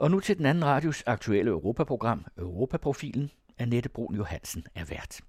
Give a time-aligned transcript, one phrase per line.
[0.00, 3.30] Og nu til den anden radios aktuelle Europaprogram, Europaprofilen.
[3.58, 5.20] Annette Brun Johansen er vært.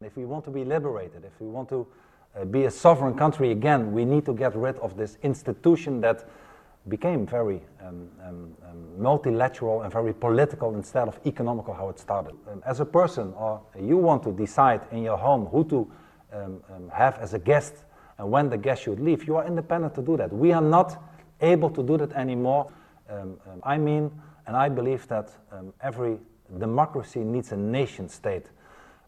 [0.00, 3.50] If we want to be liberated, if we want to uh, be a sovereign country
[3.50, 6.24] again, we need to get rid of this institution that
[6.88, 12.34] became very um, um, um, multilateral and very political instead of economical how it started.
[12.52, 16.62] Um, as a person, or you want to decide in your home who to um,
[16.76, 17.74] um, have as a guest
[18.18, 20.32] and when the guest should leave, you are independent to do that.
[20.32, 21.02] We are not
[21.40, 22.70] able to do that anymore.
[23.08, 24.10] Um, um, I mean,
[24.46, 26.18] and I believe that um, every
[26.58, 28.46] democracy needs a nation state.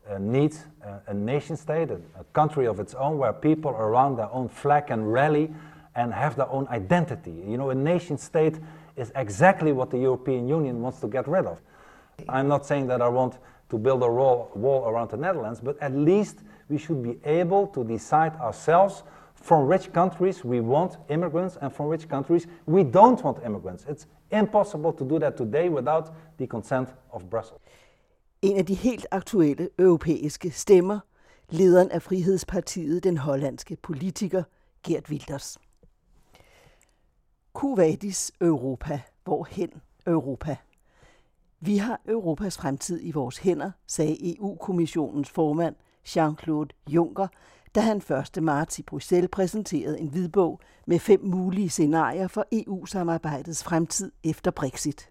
[0.09, 4.17] Uh, needs a, a nation state, a, a country of its own, where people around
[4.17, 5.53] their own flag can rally
[5.97, 7.33] and have their own identity.
[7.47, 8.61] You know, a nation state
[8.97, 11.59] is exactly what the European Union wants to get rid of.
[12.29, 13.39] I'm not saying that I want
[13.69, 16.39] to build a wall around the Netherlands, but at least
[16.69, 19.03] we should be able to decide ourselves
[19.43, 23.85] from which countries we want immigrants and from which countries we don't want immigrants.
[23.85, 27.61] It's impossible to do that today without the consent of Brussels.
[28.43, 31.01] En af de helt aktuelle europæiske stemmer,
[31.51, 34.43] lederen af Frihedspartiet, den hollandske politiker
[34.83, 35.59] Geert Wilders.
[37.53, 39.01] Kuwaitis Europa.
[39.25, 39.71] Hvorhen
[40.07, 40.57] Europa?
[41.61, 45.77] Vi har Europas fremtid i vores hænder, sagde EU-kommissionens formand
[46.09, 47.27] Jean-Claude Juncker,
[47.77, 47.97] da han
[48.37, 48.43] 1.
[48.43, 55.11] marts i Bruxelles præsenterede en hvidbog med fem mulige scenarier for EU-samarbejdets fremtid efter Brexit.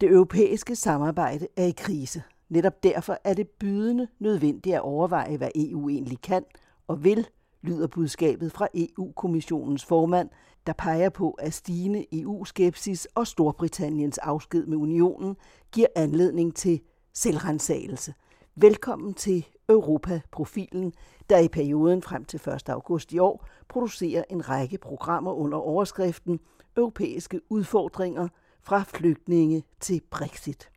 [0.00, 2.22] Det europæiske samarbejde er i krise.
[2.48, 6.44] Netop derfor er det bydende nødvendigt at overveje, hvad EU egentlig kan
[6.88, 7.26] og vil,
[7.62, 10.28] lyder budskabet fra EU-kommissionens formand,
[10.66, 15.36] der peger på, at stigende EU-skepsis og Storbritanniens afsked med unionen
[15.72, 16.80] giver anledning til
[17.12, 18.14] selvrensagelse.
[18.54, 20.92] Velkommen til Europa-profilen,
[21.30, 22.68] der i perioden frem til 1.
[22.68, 26.40] august i år producerer en række programmer under overskriften
[26.76, 28.28] Europæiske udfordringer
[28.60, 30.70] fra flygtninge til Brexit.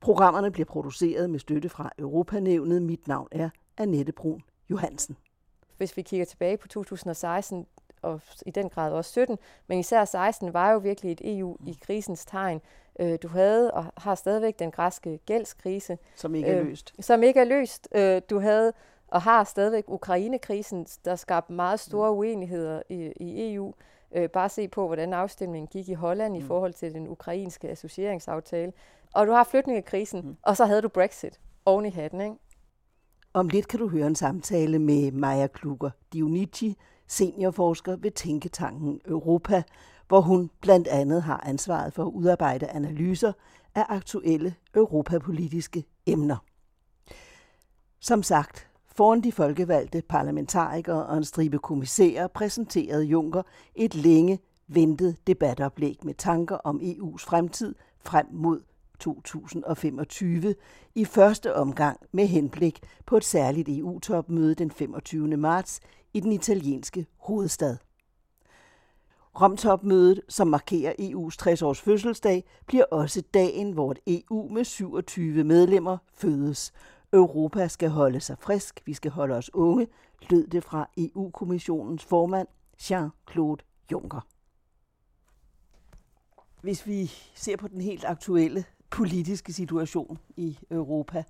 [0.00, 2.82] Programmerne bliver produceret med støtte fra Europanævnet.
[2.82, 5.16] Mit navn er Annette Brun Johansen.
[5.76, 7.66] Hvis vi kigger tilbage på 2016,
[8.02, 11.78] og i den grad også 17, men især 16 var jo virkelig et EU i
[11.82, 12.60] krisens tegn.
[13.00, 15.98] Øh, du havde og har stadigvæk den græske gældskrise.
[16.16, 16.94] Som ikke er øh, løst.
[17.00, 17.88] Som ikke er løst.
[17.94, 18.72] Øh, du havde
[19.08, 22.18] og har stadigvæk Ukrainekrisen, der skabte meget store mm.
[22.18, 23.74] uenigheder i, i EU.
[24.32, 26.38] bare se på, hvordan afstemningen gik i Holland mm.
[26.38, 28.72] i forhold til den ukrainske associeringsaftale.
[29.14, 30.36] Og du har flygtningekrisen, mm.
[30.42, 32.20] og så havde du Brexit oven i hatten.
[32.20, 32.34] Ikke?
[33.32, 36.76] Om lidt kan du høre en samtale med Maja Kluger Dionici,
[37.06, 39.62] seniorforsker ved Tænketanken Europa,
[40.08, 43.32] hvor hun blandt andet har ansvaret for at udarbejde analyser
[43.74, 46.36] af aktuelle europapolitiske emner.
[48.00, 53.42] Som sagt, foran de folkevalgte parlamentarikere og en stribe kommissærer præsenterede Juncker
[53.74, 58.60] et længe ventet debatoplæg med tanker om EU's fremtid frem mod
[58.98, 60.54] 2025
[60.94, 65.36] i første omgang med henblik på et særligt EU-topmøde den 25.
[65.36, 65.80] marts
[66.14, 67.76] i den italienske hovedstad.
[69.40, 75.98] Romtopmødet, som markerer EU's 60-års fødselsdag, bliver også dagen, hvor et EU med 27 medlemmer
[76.14, 76.72] fødes.
[77.12, 79.88] Europa skal holde sig frisk, vi skal holde os unge,
[80.30, 82.48] lød det fra EU-kommissionens formand
[82.80, 84.20] Jean-Claude Juncker.
[86.60, 91.24] Hvis vi ser på den helt aktuelle politiske situation i Europa,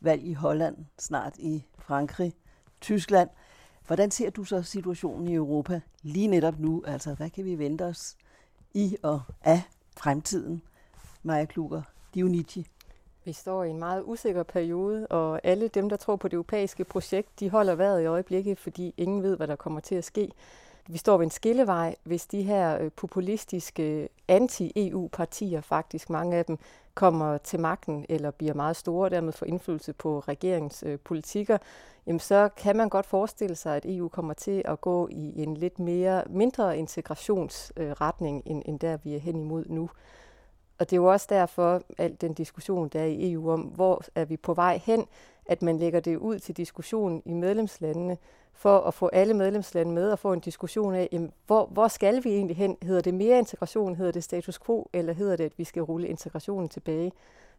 [0.00, 2.32] valg i Holland, snart i Frankrig,
[2.80, 3.28] Tyskland–
[3.86, 6.82] Hvordan ser du så situationen i Europa lige netop nu?
[6.86, 8.16] Altså, hvad kan vi vente os
[8.74, 9.62] i og af
[9.96, 10.62] fremtiden?
[11.22, 11.82] Maja Kluger,
[12.14, 12.66] Dionici.
[13.24, 16.84] Vi står i en meget usikker periode, og alle dem, der tror på det europæiske
[16.84, 20.32] projekt, de holder vejret i øjeblikket, fordi ingen ved, hvad der kommer til at ske.
[20.88, 26.58] Vi står ved en skillevej, hvis de her øh, populistiske anti-EU-partier, faktisk mange af dem,
[26.94, 31.58] kommer til magten eller bliver meget store og dermed får indflydelse på regeringens øh, politikker,
[32.06, 35.56] jamen så kan man godt forestille sig, at EU kommer til at gå i en
[35.56, 39.90] lidt mere mindre integrationsretning, øh, end, end der vi er hen imod nu.
[40.78, 44.02] Og det er jo også derfor, al den diskussion, der er i EU om, hvor
[44.14, 45.06] er vi på vej hen,
[45.46, 48.18] at man lægger det ud til diskussion i medlemslandene,
[48.54, 52.24] for at få alle medlemslande med og få en diskussion af, jamen, hvor, hvor skal
[52.24, 52.76] vi egentlig hen?
[52.82, 53.96] Hedder det mere integration?
[53.96, 54.88] Hedder det status quo?
[54.92, 57.12] Eller hedder det, at vi skal rulle integrationen tilbage?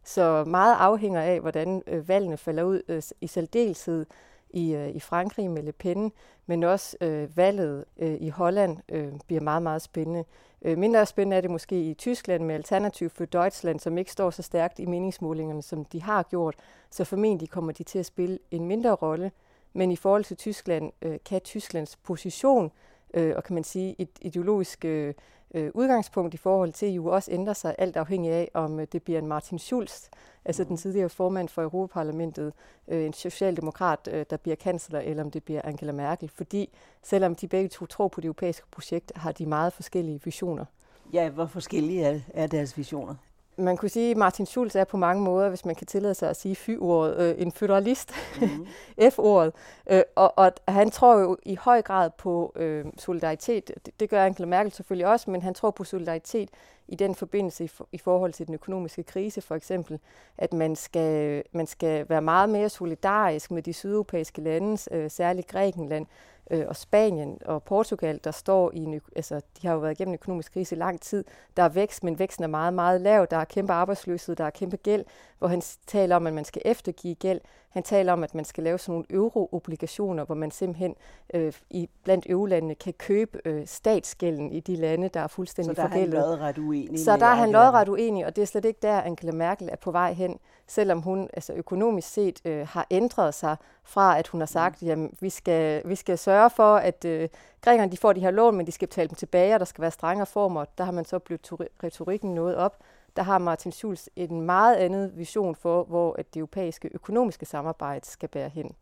[0.04, 4.06] Så meget afhænger af, hvordan øh, valgene falder ud øh, i særdeleshed
[4.50, 6.12] i, øh, i Frankrig med Le Pen,
[6.46, 10.24] men også øh, valget øh, i Holland øh, bliver meget, meget spændende.
[10.62, 14.30] Øh, mindre spændende er det måske i Tyskland med Alternativ for Deutschland, som ikke står
[14.30, 16.54] så stærkt i meningsmålingerne, som de har gjort.
[16.90, 19.32] Så formentlig kommer de til at spille en mindre rolle.
[19.74, 22.72] Men i forhold til Tyskland, øh, kan Tysklands position
[23.14, 25.14] øh, og kan man sige et ideologisk øh,
[25.54, 29.02] øh, udgangspunkt i forhold til EU også ændrer sig alt afhængig af, om øh, det
[29.02, 30.08] bliver en Martin Schulz,
[30.44, 32.52] altså den tidligere formand for Europaparlamentet,
[32.88, 36.28] øh, en socialdemokrat, øh, der bliver kansler, eller om det bliver Angela Merkel.
[36.28, 36.70] Fordi
[37.02, 40.64] selvom de begge to tror på det europæiske projekt, har de meget forskellige visioner.
[41.12, 43.14] Ja, hvor forskellige er, er deres visioner?
[43.56, 46.30] Man kunne sige, at Martin Schulz er på mange måder, hvis man kan tillade sig
[46.30, 48.66] at sige fy-ordet, øh, en federalist, mm.
[49.10, 49.52] F-ordet.
[49.90, 53.68] Øh, og, og han tror jo i høj grad på øh, solidaritet.
[53.86, 56.48] Det, det gør Angela Merkel selvfølgelig også, men han tror på solidaritet
[56.88, 59.98] i den forbindelse i, for, i forhold til den økonomiske krise, for eksempel,
[60.38, 65.48] at man skal, man skal være meget mere solidarisk med de sydeuropæiske lande, øh, særligt
[65.48, 69.80] Grækenland, øh, øh, og Spanien og Portugal, der står i en, altså de har jo
[69.80, 71.24] været igennem en økonomisk krise i lang tid.
[71.56, 73.26] Der er vækst, men væksten er meget, meget lav.
[73.30, 75.04] Der er kæmpe arbejdsløshed, der er kæmpe gæld,
[75.44, 77.40] hvor han taler om, at man skal eftergive gæld.
[77.68, 80.94] Han taler om, at man skal lave sådan nogle euroobligationer, hvor man simpelthen
[81.34, 86.12] øh, i, blandt eurolandene kan købe øh, statsgælden i de lande, der er fuldstændig forgældet.
[86.12, 87.04] Så der er han lodret uenig.
[87.04, 89.76] Så der er han lodret uenig, og det er slet ikke der, Angela Merkel er
[89.76, 94.40] på vej hen, selvom hun altså økonomisk set øh, har ændret sig fra, at hun
[94.40, 94.88] har sagt, mm.
[94.88, 97.28] jamen vi skal, vi skal sørge for, at øh,
[97.60, 99.82] grækerne de får de her lån, men de skal betale dem tilbage, og der skal
[99.82, 100.64] være strenge former.
[100.78, 101.50] Der har man så blevet
[101.82, 102.76] retorikken noget op
[103.16, 108.28] der har Martin Schulz en meget andet vision for, hvor det europæiske økonomiske samarbejde skal
[108.28, 108.74] bære hen.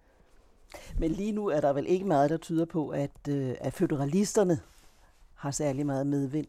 [0.99, 4.61] Men lige nu er der vel ikke meget, der tyder på, at, øh, at federalisterne
[5.35, 6.47] har særlig meget medvind?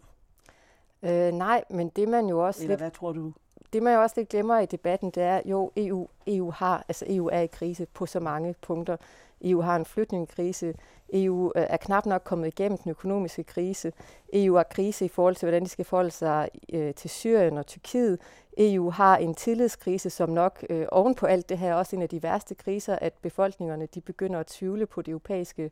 [1.04, 2.62] Øh, nej, men det man jo også...
[2.62, 3.34] Eller lidt, hvad tror du?
[3.74, 7.06] Det man jo også lidt glemmer i debatten, det er, jo EU, EU har, altså
[7.10, 8.98] EU er i krise på så mange punkter.
[9.44, 10.74] EU har en flygtningekrise.
[11.14, 13.94] EU øh, er knap nok kommet igennem den økonomiske krise.
[14.34, 17.66] EU har krise i forhold til, hvordan de skal forholde sig øh, til Syrien og
[17.66, 18.20] Tyrkiet.
[18.58, 22.10] EU har en tillidskrise, som nok øh, oven på alt det her også en af
[22.10, 25.72] de værste kriser, at befolkningerne de begynder at tvivle på det europæiske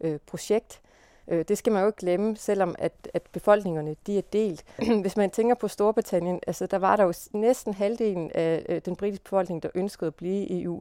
[0.00, 0.80] øh, projekt.
[1.28, 4.64] Øh, det skal man jo ikke glemme, selvom at, at befolkningerne de er delt.
[5.02, 8.96] Hvis man tænker på Storbritannien, altså der var der jo næsten halvdelen af øh, den
[8.96, 10.80] britiske befolkning, der ønskede at blive i EU.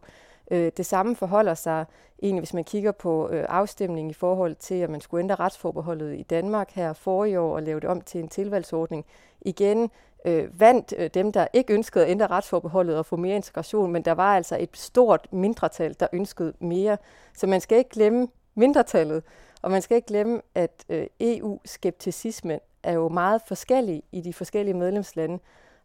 [0.51, 1.85] Øh, det samme forholder sig
[2.21, 6.15] egentlig, hvis man kigger på øh, afstemningen i forhold til, at man skulle ændre retsforbeholdet
[6.19, 9.05] i Danmark her for i år og lave det om til en tilvalgsordning.
[9.41, 9.89] Igen
[10.25, 14.01] øh, vandt øh, dem, der ikke ønskede at ændre retsforbeholdet og få mere integration, men
[14.01, 16.97] der var altså et stort mindretal, der ønskede mere.
[17.33, 19.23] Så man skal ikke glemme mindretallet,
[19.61, 24.73] og man skal ikke glemme, at øh, EU-skepticisme er jo meget forskellig i de forskellige
[24.73, 25.39] medlemslande.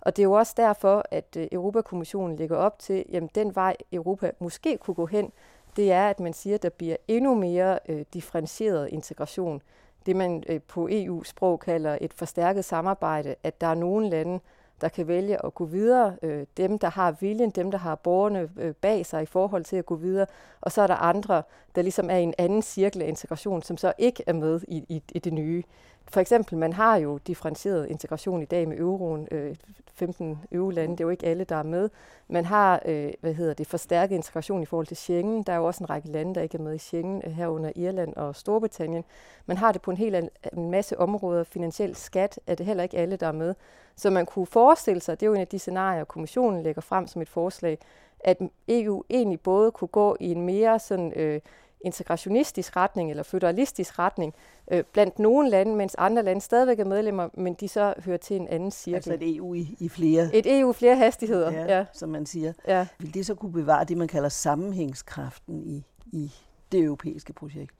[0.06, 3.76] Og det er jo også derfor, at øh, Europakommissionen lægger op til, at den vej
[3.92, 5.32] Europa måske kunne gå hen,
[5.76, 9.62] det er, at man siger, at der bliver endnu mere øh, differentieret integration.
[10.06, 14.40] Det man øh, på EU-sprog kalder et forstærket samarbejde, at der er nogle lande,
[14.80, 16.16] der kan vælge at gå videre.
[16.22, 19.76] Øh, dem, der har viljen, dem, der har borgerne øh, bag sig i forhold til
[19.76, 20.26] at gå videre.
[20.60, 21.42] Og så er der andre,
[21.74, 24.76] der ligesom er i en anden cirkel af integration, som så ikke er med i,
[24.88, 25.62] i, i det nye.
[26.08, 29.56] For eksempel, man har jo differentieret integration i dag med euroen, øh,
[29.96, 31.90] 15 EU-lande, det er jo ikke alle, der er med.
[32.28, 35.42] Man har, øh, hvad hedder det, forstærket integration i forhold til Schengen.
[35.42, 37.72] Der er jo også en række lande, der ikke er med i Schengen, øh, herunder
[37.76, 39.04] Irland og Storbritannien.
[39.46, 41.44] Man har det på en hel en masse områder.
[41.44, 43.54] Finansiel skat er det heller ikke alle, der er med.
[43.96, 47.06] Så man kunne forestille sig, det er jo en af de scenarier, kommissionen lægger frem
[47.06, 47.78] som et forslag,
[48.20, 48.38] at
[48.68, 51.40] EU egentlig både kunne gå i en mere sådan, øh,
[51.80, 54.34] integrationistisk retning eller føderalistisk retning
[54.70, 58.36] øh, blandt nogle lande, mens andre lande stadigvæk er medlemmer, men de så hører til
[58.36, 58.96] en anden cirkel.
[58.96, 60.34] Altså et EU i, i flere...
[60.34, 61.84] Et EU flere hastigheder, ja, ja.
[61.92, 62.52] som man siger.
[62.68, 62.86] Ja.
[62.98, 66.32] Vil det så kunne bevare det, man kalder sammenhængskraften i, i
[66.72, 67.74] det europæiske projekt?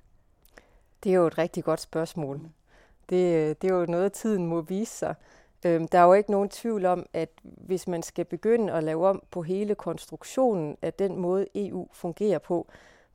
[1.05, 2.41] Det er jo et rigtig godt spørgsmål.
[3.11, 5.15] Det, det er jo noget, tiden må vise sig.
[5.65, 9.07] Øhm, der er jo ikke nogen tvivl om, at hvis man skal begynde at lave
[9.09, 12.67] om på hele konstruktionen af den måde, EU fungerer på,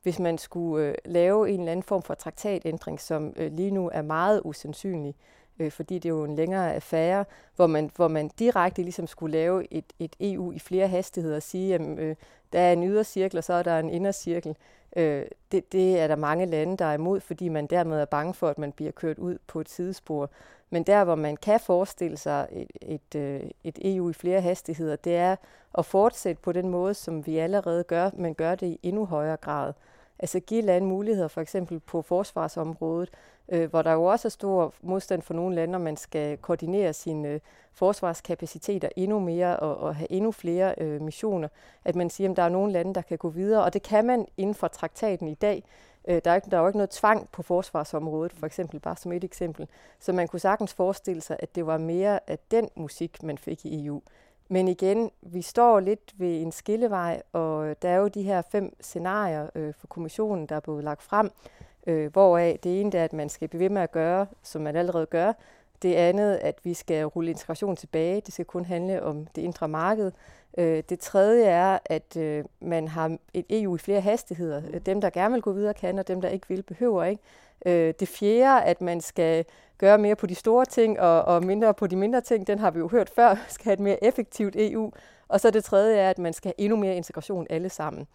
[0.02, 3.90] hvis man skulle øh, lave en eller anden form for traktatændring, som øh, lige nu
[3.92, 5.14] er meget usandsynlig,
[5.58, 7.24] øh, fordi det er jo en længere affære,
[7.56, 11.42] hvor man, hvor man direkte ligesom skulle lave et, et EU i flere hastigheder og
[11.42, 12.16] sige, at øh,
[12.52, 14.56] der er en ydercirkel, og så er der en indercirkel.
[14.96, 18.34] Øh, det, det er der mange lande, der er imod, fordi man dermed er bange
[18.34, 20.30] for, at man bliver kørt ud på et sidespor.
[20.72, 24.96] Men der, hvor man kan forestille sig et, et, øh, et EU i flere hastigheder,
[24.96, 25.36] det er
[25.78, 29.36] at fortsætte på den måde, som vi allerede gør, men gør det i endnu højere
[29.36, 29.72] grad.
[30.18, 33.10] Altså give lande muligheder, for eksempel på forsvarsområdet,
[33.48, 36.92] øh, hvor der jo også er stor modstand for nogle lande, når man skal koordinere
[36.92, 37.40] sine øh,
[37.72, 41.48] forsvarskapaciteter endnu mere og, og have endnu flere øh, missioner.
[41.84, 44.04] At man siger, at der er nogle lande, der kan gå videre, og det kan
[44.04, 45.64] man inden for traktaten i dag.
[46.08, 48.96] Øh, der, er ikke, der er jo ikke noget tvang på forsvarsområdet, for eksempel, bare
[48.96, 49.68] som et eksempel.
[49.98, 53.66] Så man kunne sagtens forestille sig, at det var mere af den musik, man fik
[53.66, 54.02] i EU.
[54.48, 58.76] Men igen, vi står lidt ved en skillevej, og der er jo de her fem
[58.80, 61.30] scenarier øh, for kommissionen, der er blevet lagt frem,
[61.86, 64.76] øh, hvoraf det ene er, at man skal blive ved med at gøre, som man
[64.76, 65.32] allerede gør
[65.82, 68.20] det andet, at vi skal rulle integration tilbage.
[68.20, 70.12] Det skal kun handle om det indre marked.
[70.58, 74.78] Øh, det tredje er, at øh, man har et EU i flere hastigheder.
[74.78, 77.22] Dem, der gerne vil gå videre, kan, og dem, der ikke vil, behøver ikke.
[77.66, 79.44] Øh, det fjerde, at man skal
[79.78, 82.70] gøre mere på de store ting og, og mindre på de mindre ting, den har
[82.70, 84.92] vi jo hørt før, skal have et mere effektivt EU.
[85.28, 88.06] Og så det tredje er, at man skal have endnu mere integration alle sammen.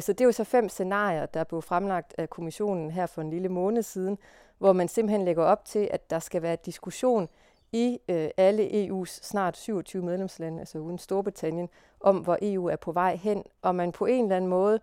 [0.00, 3.30] Så det er jo så fem scenarier, der blev fremlagt af kommissionen her for en
[3.30, 4.18] lille måned siden,
[4.58, 7.28] hvor man simpelthen lægger op til, at der skal være diskussion
[7.72, 11.68] i øh, alle EU's snart 27 medlemslande, altså uden Storbritannien,
[12.00, 14.80] om hvor EU er på vej hen, og man på en eller anden måde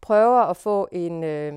[0.00, 1.52] prøver at få en, øh,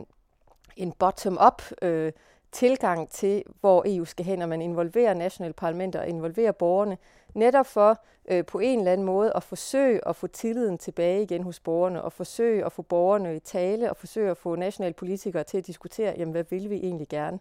[0.78, 2.12] en bottom-up øh,
[2.52, 6.98] tilgang til, hvor EU skal hen, og man involverer nationale parlamenter og involverer borgerne,
[7.34, 11.44] netop for øh, på en eller anden måde at forsøge at få tilliden tilbage igen
[11.44, 15.44] hos borgerne, og forsøge at få borgerne i tale, og forsøge at få nationale politikere
[15.44, 17.40] til at diskutere, jamen hvad vil vi egentlig gerne?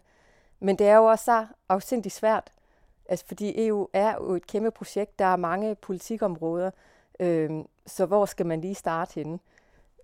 [0.59, 2.51] Men det er jo også så afsindig svært,
[3.09, 6.71] altså fordi EU er jo et kæmpe projekt, der er mange politikområder,
[7.19, 7.51] øh,
[7.85, 9.39] så hvor skal man lige starte henne?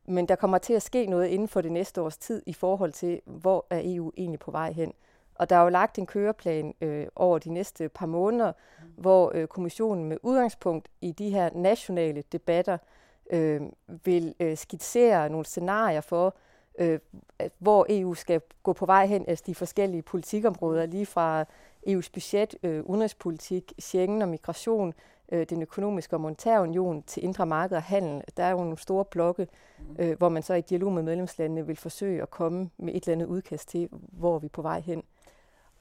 [0.06, 2.92] Men der kommer til at ske noget inden for det næste års tid i forhold
[2.92, 4.94] til, hvor er EU egentlig på vej hen.
[5.36, 8.54] Og der er jo lagt en køreplan øh, over de næste par måneder,
[8.98, 12.78] hvor øh, kommissionen med udgangspunkt i de her nationale debatter
[13.32, 16.36] øh, vil øh, skitsere nogle scenarier for,
[16.80, 17.00] øh,
[17.60, 21.46] hvor EU skal gå på vej hen, altså de forskellige politikområder, lige fra
[21.88, 24.94] EU's budget, øh, udenrigspolitik, Schengen og migration,
[25.32, 28.24] øh, den økonomiske og monetære union til indre marked og handel.
[28.38, 29.48] Der er jo nogle store blokke,
[30.00, 33.14] øh, hvor man så i dialog med medlemslandene vil forsøge at komme med et eller
[33.14, 35.04] andet udkast til, hvor vi er på vej hen.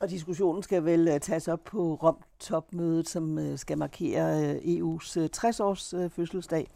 [0.00, 5.18] Og diskussionen skal vel øh, tages op på Rom-topmødet, som øh, skal markere øh, EU's
[5.36, 6.68] 60-års fødselsdag.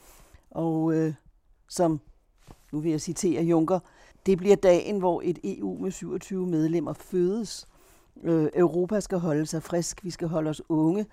[0.51, 1.15] Og øh,
[1.69, 2.01] som,
[2.73, 3.79] nu vil jeg citere Juncker,
[4.27, 7.69] det bliver dagen, hvor et EU med 27 medlemmer fødes.
[8.23, 11.07] Øh, Europa skal holde sig frisk, vi skal holde os unge.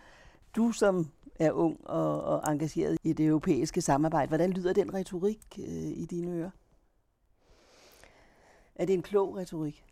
[0.56, 1.08] Du som
[1.40, 5.66] er ung og, og engageret i det europæiske samarbejde, hvordan lyder den retorik øh,
[5.98, 6.50] i dine ører?
[8.76, 9.86] Er det en klog retorik?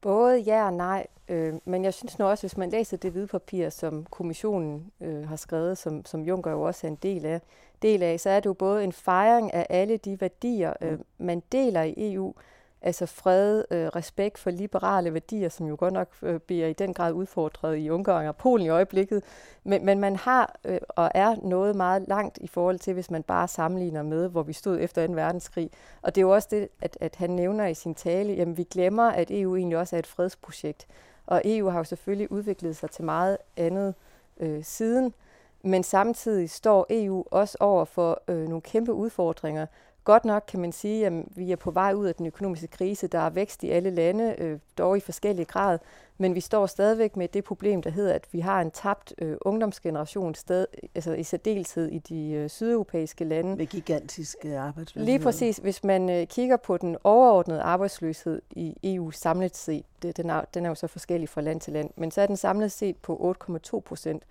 [0.00, 3.26] Både ja og nej, øh, men jeg synes nu også, hvis man læser det hvide
[3.26, 7.40] papir, som kommissionen øh, har skrevet, som, som Juncker jo også er en del af,
[7.82, 11.42] del af, så er det jo både en fejring af alle de værdier, øh, man
[11.52, 12.34] deler i EU,
[12.82, 16.94] altså fred, øh, respekt for liberale værdier, som jo godt nok øh, bliver i den
[16.94, 19.22] grad udfordret i Ungarn og Polen i øjeblikket.
[19.64, 23.22] Men, men man har øh, og er noget meget langt i forhold til, hvis man
[23.22, 25.12] bare sammenligner med, hvor vi stod efter 2.
[25.12, 25.70] verdenskrig.
[26.02, 28.64] Og det er jo også det, at, at han nævner i sin tale, jamen vi
[28.64, 30.86] glemmer, at EU egentlig også er et fredsprojekt.
[31.26, 33.94] Og EU har jo selvfølgelig udviklet sig til meget andet
[34.40, 35.14] øh, siden,
[35.62, 39.66] men samtidig står EU også over for øh, nogle kæmpe udfordringer,
[40.04, 43.06] Godt nok kan man sige, at vi er på vej ud af den økonomiske krise.
[43.06, 45.78] Der er vækst i alle lande, øh, dog i forskellige grad.
[46.18, 49.36] Men vi står stadigvæk med det problem, der hedder, at vi har en tabt øh,
[49.40, 53.56] ungdomsgeneration sted, altså i særdeleshed i de øh, sydeuropæiske lande.
[53.56, 55.06] Med gigantiske arbejdsløshed.
[55.06, 55.56] Lige præcis.
[55.56, 60.44] Hvis man øh, kigger på den overordnede arbejdsløshed i EU samlet set, det, den, er,
[60.54, 62.96] den er jo så forskellig fra land til land, men så er den samlet set
[62.96, 63.36] på
[63.74, 64.22] 8,2 procent.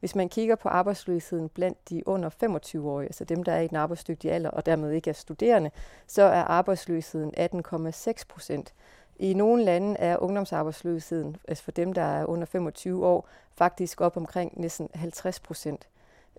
[0.00, 3.76] Hvis man kigger på arbejdsløsheden blandt de under 25-årige, altså dem, der er i den
[3.76, 5.70] arbejdsdygtige alder og dermed ikke er studerende,
[6.06, 8.74] så er arbejdsløsheden 18,6 procent.
[9.18, 14.16] I nogle lande er ungdomsarbejdsløsheden, altså for dem, der er under 25 år, faktisk op
[14.16, 15.88] omkring næsten 50 procent.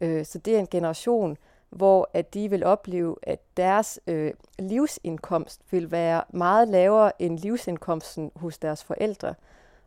[0.01, 1.37] Øh, så det er en generation,
[1.69, 8.31] hvor at de vil opleve, at deres øh, livsindkomst vil være meget lavere end livsindkomsten
[8.35, 9.33] hos deres forældre.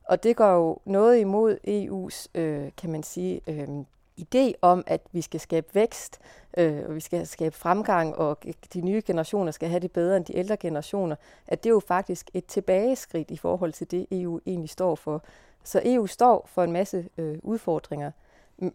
[0.05, 3.69] Og det går jo noget imod EU's, øh, kan man sige, øh,
[4.21, 6.21] idé om, at vi skal skabe vækst,
[6.57, 8.39] øh, og vi skal skabe fremgang, og
[8.75, 11.17] de nye generationer skal have det bedre end de ældre generationer,
[11.47, 15.23] at det er jo faktisk et tilbageskridt i forhold til det, EU egentlig står for.
[15.65, 18.11] Så EU står for en masse øh, udfordringer.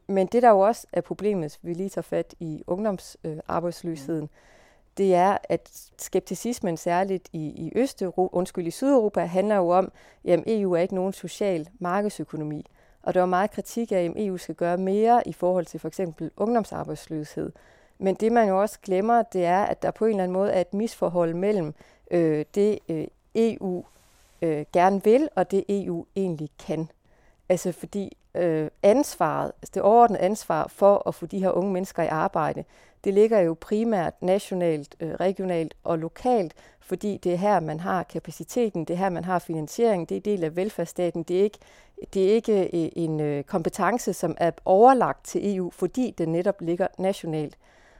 [0.07, 4.56] Men det, der jo også er problemet, hvis vi lige tager fat i ungdomsarbejdsløsheden, øh,
[4.97, 9.91] det er, at skepticismen særligt i, i Østeuropa, undskyld, i Sydeuropa, handler jo om,
[10.27, 12.65] at EU er ikke nogen social markedsøkonomi.
[13.03, 15.87] Og der var meget kritik af, at EU skal gøre mere i forhold til for
[15.87, 17.51] eksempel ungdomsarbejdsløshed.
[17.99, 20.51] Men det, man jo også glemmer, det er, at der på en eller anden måde
[20.51, 21.73] er et misforhold mellem
[22.11, 23.83] øh, det, øh, EU
[24.41, 26.89] øh, gerne vil, og det EU egentlig kan.
[27.49, 32.03] Altså fordi øh, ansvaret, altså det overordnede ansvar for at få de her unge mennesker
[32.03, 32.63] i arbejde,
[33.07, 38.03] det ligger jo primært nationalt, øh, regionalt og lokalt, fordi det er her, man har
[38.03, 41.57] kapaciteten, det er her, man har finansiering, det er del af velfærdsstaten, det er ikke,
[42.13, 46.61] det er ikke øh, en øh, kompetence, som er overlagt til EU, fordi den netop
[46.61, 47.57] ligger nationalt.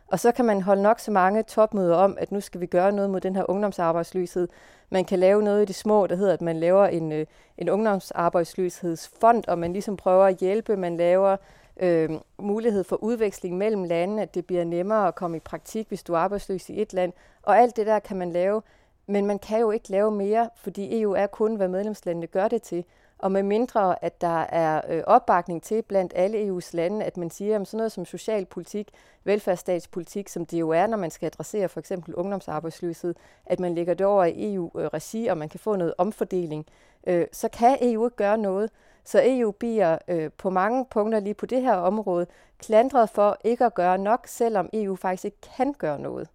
[0.07, 2.91] Og så kan man holde nok så mange topmøder om, at nu skal vi gøre
[2.91, 4.47] noget mod den her ungdomsarbejdsløshed.
[4.89, 7.25] Man kan lave noget i det små, der hedder, at man laver en,
[7.57, 10.77] en ungdomsarbejdsløshedsfond, og man ligesom prøver at hjælpe.
[10.77, 11.37] Man laver
[11.79, 16.03] øh, mulighed for udveksling mellem landene, at det bliver nemmere at komme i praktik, hvis
[16.03, 17.13] du er arbejdsløs i et land.
[17.41, 18.61] Og alt det der kan man lave,
[19.07, 22.61] men man kan jo ikke lave mere, fordi EU er kun, hvad medlemslandene gør det
[22.61, 22.85] til.
[23.19, 27.29] Og med mindre, at der er øh, opbakning til blandt alle EU's lande, at man
[27.29, 28.89] siger, at sådan noget som socialpolitik,
[29.23, 33.15] velfærdsstatspolitik, som det jo er, når man skal adressere for eksempel ungdomsarbejdsløshed,
[33.45, 36.65] at man lægger det over i EU-regi, øh, og man kan få noget omfordeling,
[37.07, 38.69] øh, så kan EU ikke gøre noget.
[39.07, 42.25] Så EU bliver øh, på mange punkter lige på det her område
[42.59, 46.27] klandret for ikke at gøre nok, selvom EU faktisk ikke kan gøre noget.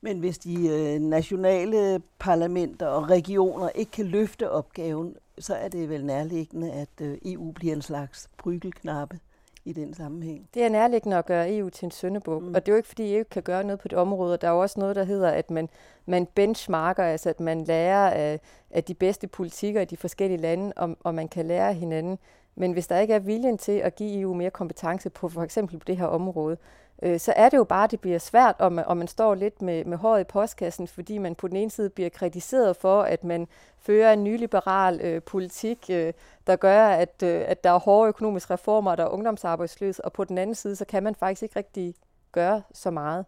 [0.00, 5.88] Men hvis de øh, nationale parlamenter og regioner ikke kan løfte opgaven, så er det
[5.88, 9.20] vel nærliggende, at øh, EU bliver en slags brygelknappe
[9.66, 10.48] i den sammenhæng.
[10.54, 12.54] Det er nærliggende at gøre EU til en søndebuk, mm.
[12.54, 14.36] og det er jo ikke, fordi EU kan gøre noget på det område.
[14.36, 15.68] Der er jo også noget, der hedder, at man,
[16.06, 20.72] man benchmarker, altså at man lærer af, af de bedste politikker i de forskellige lande,
[20.76, 22.18] og, og man kan lære hinanden.
[22.54, 25.78] Men hvis der ikke er viljen til at give EU mere kompetence på for eksempel
[25.78, 26.56] på det her område,
[27.02, 29.34] øh, så er det jo bare, at det bliver svært, og man, og man står
[29.34, 33.02] lidt med, med håret i postkassen, fordi man på den ene side bliver kritiseret for,
[33.02, 33.48] at man
[33.78, 36.12] fører en nyliberal øh, politik, øh,
[36.46, 40.24] der gør, at, øh, at der er hårde økonomiske reformer, der er ungdomsarbejdsløs, og på
[40.24, 41.94] den anden side, så kan man faktisk ikke rigtig
[42.32, 43.24] gøre så meget.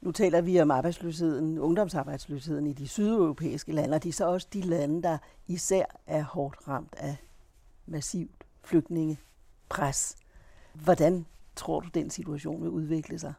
[0.00, 4.46] Nu taler vi om arbejdsløsheden, ungdomsarbejdsløsheden i de sydeuropæiske lande, og de er så også
[4.52, 7.16] de lande, der især er hårdt ramt af
[7.86, 10.16] massivt flygtningepres.
[10.74, 11.26] Hvordan
[11.60, 13.32] tror du, den situation vil udvikle sig?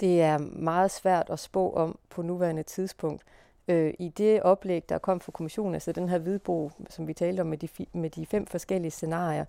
[0.00, 3.22] Det er meget svært at spå om på nuværende tidspunkt.
[3.68, 7.40] Øh, I det oplæg, der kom fra kommissionen, altså den her hvidbog, som vi talte
[7.40, 9.44] om med de, med de fem forskellige scenarier,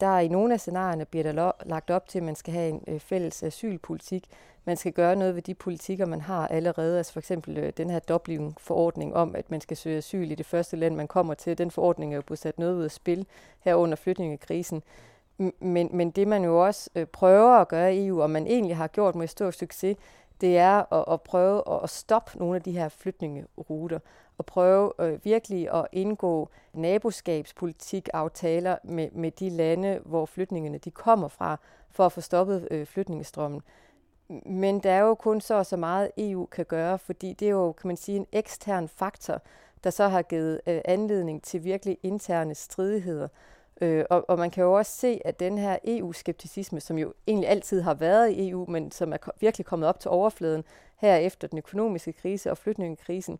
[0.00, 2.84] der i nogle af scenarierne bliver der lagt op til, at man skal have en
[2.86, 4.26] øh, fælles asylpolitik.
[4.64, 6.98] Man skal gøre noget ved de politikker, man har allerede.
[6.98, 10.46] Altså for eksempel øh, den her Dublin-forordning om, at man skal søge asyl i det
[10.46, 11.58] første land, man kommer til.
[11.58, 13.26] Den forordning er jo blevet sat noget ud af spil
[13.60, 14.82] her under flytningekrisen.
[15.58, 18.76] Men, men det man jo også øh, prøver at gøre i EU, og man egentlig
[18.76, 19.96] har gjort med stor succes,
[20.40, 23.98] det er at, at prøve at stoppe nogle af de her flytningeruter,
[24.38, 31.28] og prøve øh, virkelig at indgå naboskabspolitik-aftaler med, med de lande, hvor flytningene de kommer
[31.28, 31.56] fra,
[31.90, 33.60] for at få stoppet øh, flytningestrømmen.
[34.46, 37.52] Men der er jo kun så og så meget EU kan gøre, fordi det er
[37.52, 39.40] jo, kan man sige, en ekstern faktor,
[39.84, 43.28] der så har givet øh, anledning til virkelig interne stridigheder.
[43.80, 47.48] Øh, og, og man kan jo også se, at den her EU-skepticisme, som jo egentlig
[47.48, 50.64] altid har været i EU, men som er virkelig kommet op til overfladen
[50.96, 53.38] her efter den økonomiske krise og flygtningekrisen,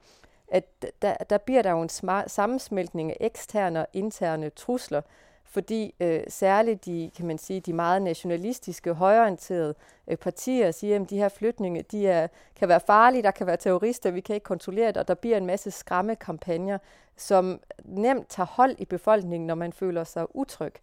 [0.49, 5.01] at der, der bliver der jo en smart, sammensmeltning af eksterne og interne trusler,
[5.49, 9.75] fordi øh, særligt de, kan man sige, de meget nationalistiske, højorienterede
[10.09, 13.57] øh, partier siger, at de her flytninge de er, kan være farlige, der kan være
[13.57, 16.79] terrorister, vi kan ikke kontrollere det, og der bliver en masse skræmmekampagner,
[17.17, 20.75] som nemt tager hold i befolkningen, når man føler sig utryg.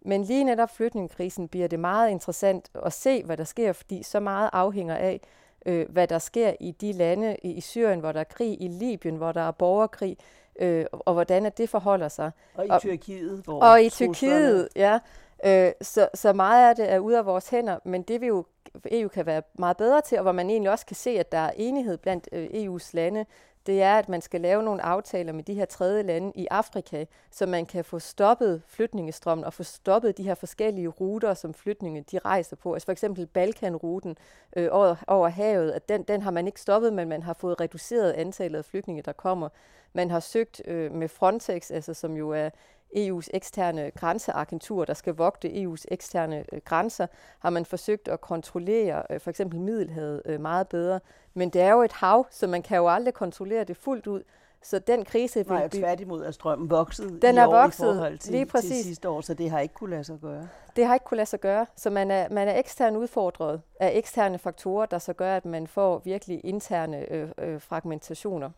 [0.00, 4.20] Men lige netop flytningekrisen bliver det meget interessant at se, hvad der sker, fordi så
[4.20, 5.20] meget afhænger af,
[5.66, 8.68] øh, hvad der sker i de lande i, i Syrien, hvor der er krig, i
[8.68, 10.16] Libyen, hvor der er borgerkrig,
[10.60, 12.30] øh, og hvordan at det forholder sig.
[12.54, 14.98] Og i Tyrkiet, hvor Og i Tyrkiet, ja.
[15.44, 18.44] Øh, så, så meget af det er ude af vores hænder, men det vi jo
[18.90, 21.38] EU kan være meget bedre til, og hvor man egentlig også kan se, at der
[21.38, 23.26] er enighed blandt øh, EU's lande,
[23.66, 27.04] det er, at man skal lave nogle aftaler med de her tredje lande i Afrika,
[27.30, 32.04] så man kan få stoppet flytningestrømmen og få stoppet de her forskellige ruter, som flytninge
[32.10, 32.72] de rejser på.
[32.72, 34.16] Altså for eksempel Balkanruten
[34.56, 37.60] øh, over, over havet, at den, den har man ikke stoppet, men man har fået
[37.60, 39.48] reduceret antallet af flygtninge, der kommer.
[39.92, 42.50] Man har søgt øh, med Frontex, altså som jo er
[42.96, 47.06] EU's eksterne grænseagentur, der skal vogte EU's eksterne øh, grænser,
[47.38, 51.00] har man forsøgt at kontrollere øh, for eksempel Middelhavet øh, meget bedre.
[51.34, 54.22] Men det er jo et hav, så man kan jo aldrig kontrollere det fuldt ud.
[54.62, 55.38] Så den krise...
[55.38, 58.46] Vil Nej, tværtimod er strømmen vokset den i er år vokset, i forhold til, lige
[58.46, 58.70] præcis.
[58.70, 60.48] til sidste år, så det har ikke kunne lade sig gøre.
[60.76, 63.90] Det har ikke kunne lade sig gøre, så man er, man er ekstern udfordret af
[63.94, 68.50] eksterne faktorer, der så gør, at man får virkelig interne øh, øh, fragmentationer.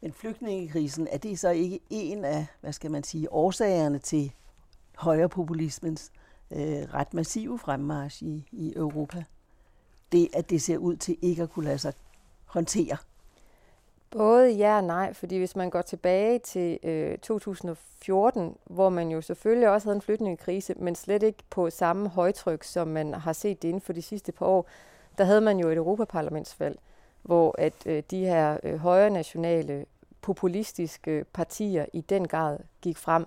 [0.00, 4.32] Men flygtningekrisen, er det så ikke en af, hvad skal man sige, årsagerne til
[4.96, 6.12] højrepopulismens
[6.50, 6.58] øh,
[6.94, 9.24] ret massive fremmarsch i, i Europa?
[10.12, 11.92] Det, at det ser ud til ikke at kunne lade sig
[12.44, 12.96] håndtere.
[14.10, 19.20] Både ja og nej, fordi hvis man går tilbage til øh, 2014, hvor man jo
[19.20, 23.62] selvfølgelig også havde en flygtningekrise, men slet ikke på samme højtryk, som man har set
[23.62, 24.68] det inden for de sidste par år,
[25.18, 26.78] der havde man jo et europaparlamentsvalg,
[27.26, 29.86] hvor at øh, de her øh, højre nationale
[30.20, 33.26] populistiske partier i den grad gik frem.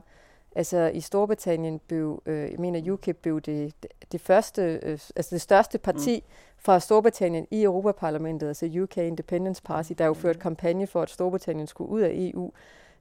[0.55, 3.73] Altså i Storbritannien blev, øh, jeg mener UKIP blev det,
[4.11, 6.33] det første, øh, altså det største parti mm.
[6.57, 11.67] fra Storbritannien i Europaparlamentet, altså UK Independence Party, der jo ført kampagne for, at Storbritannien
[11.67, 12.51] skulle ud af EU.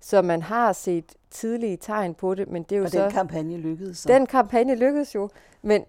[0.01, 3.03] Så man har set tidlige tegn på det, men det er jo og så...
[3.03, 4.09] den kampagne lykkedes så?
[4.09, 5.29] Den kampagne lykkedes jo,
[5.63, 5.85] men,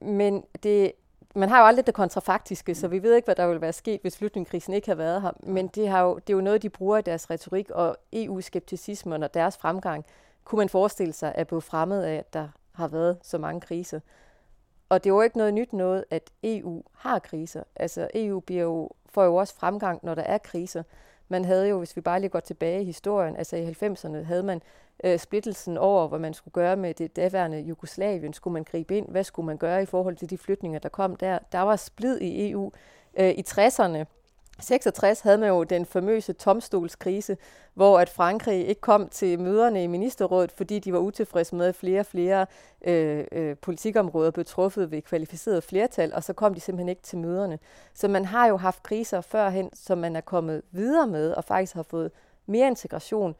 [0.00, 0.92] men det,
[1.34, 4.00] man har jo aldrig det kontrafaktiske, så vi ved ikke, hvad der ville være sket,
[4.00, 5.30] hvis flygtningekrisen ikke havde været her.
[5.40, 9.22] Men det, har jo, det er jo noget, de bruger i deres retorik, og EU-skepticismen
[9.22, 10.04] og deres fremgang,
[10.44, 14.00] kunne man forestille sig, er blevet fremmed af, at der har været så mange kriser.
[14.88, 17.62] Og det er jo ikke noget nyt noget, at EU har kriser.
[17.76, 20.82] Altså EU bliver jo, får jo også fremgang, når der er kriser.
[21.28, 24.42] Man havde jo, hvis vi bare lige går tilbage i historien, altså i 90'erne havde
[24.42, 24.62] man
[25.04, 28.32] øh, splittelsen over, hvad man skulle gøre med det daværende Jugoslavien.
[28.32, 29.08] Skulle man gribe ind?
[29.08, 31.38] Hvad skulle man gøre i forhold til de flytninger, der kom der?
[31.52, 32.72] Der var splid i EU.
[33.18, 34.04] Øh, I 60'erne
[34.60, 37.36] 66 havde man jo den famøse tomstolskrise,
[37.74, 41.74] hvor at Frankrig ikke kom til møderne i ministerrådet, fordi de var utilfredse med, at
[41.74, 42.46] flere og flere
[42.84, 47.18] øh, øh, politikområder blev truffet ved kvalificeret flertal, og så kom de simpelthen ikke til
[47.18, 47.58] møderne.
[47.94, 51.74] Så man har jo haft kriser førhen, som man er kommet videre med, og faktisk
[51.74, 52.10] har fået
[52.46, 53.34] mere integration.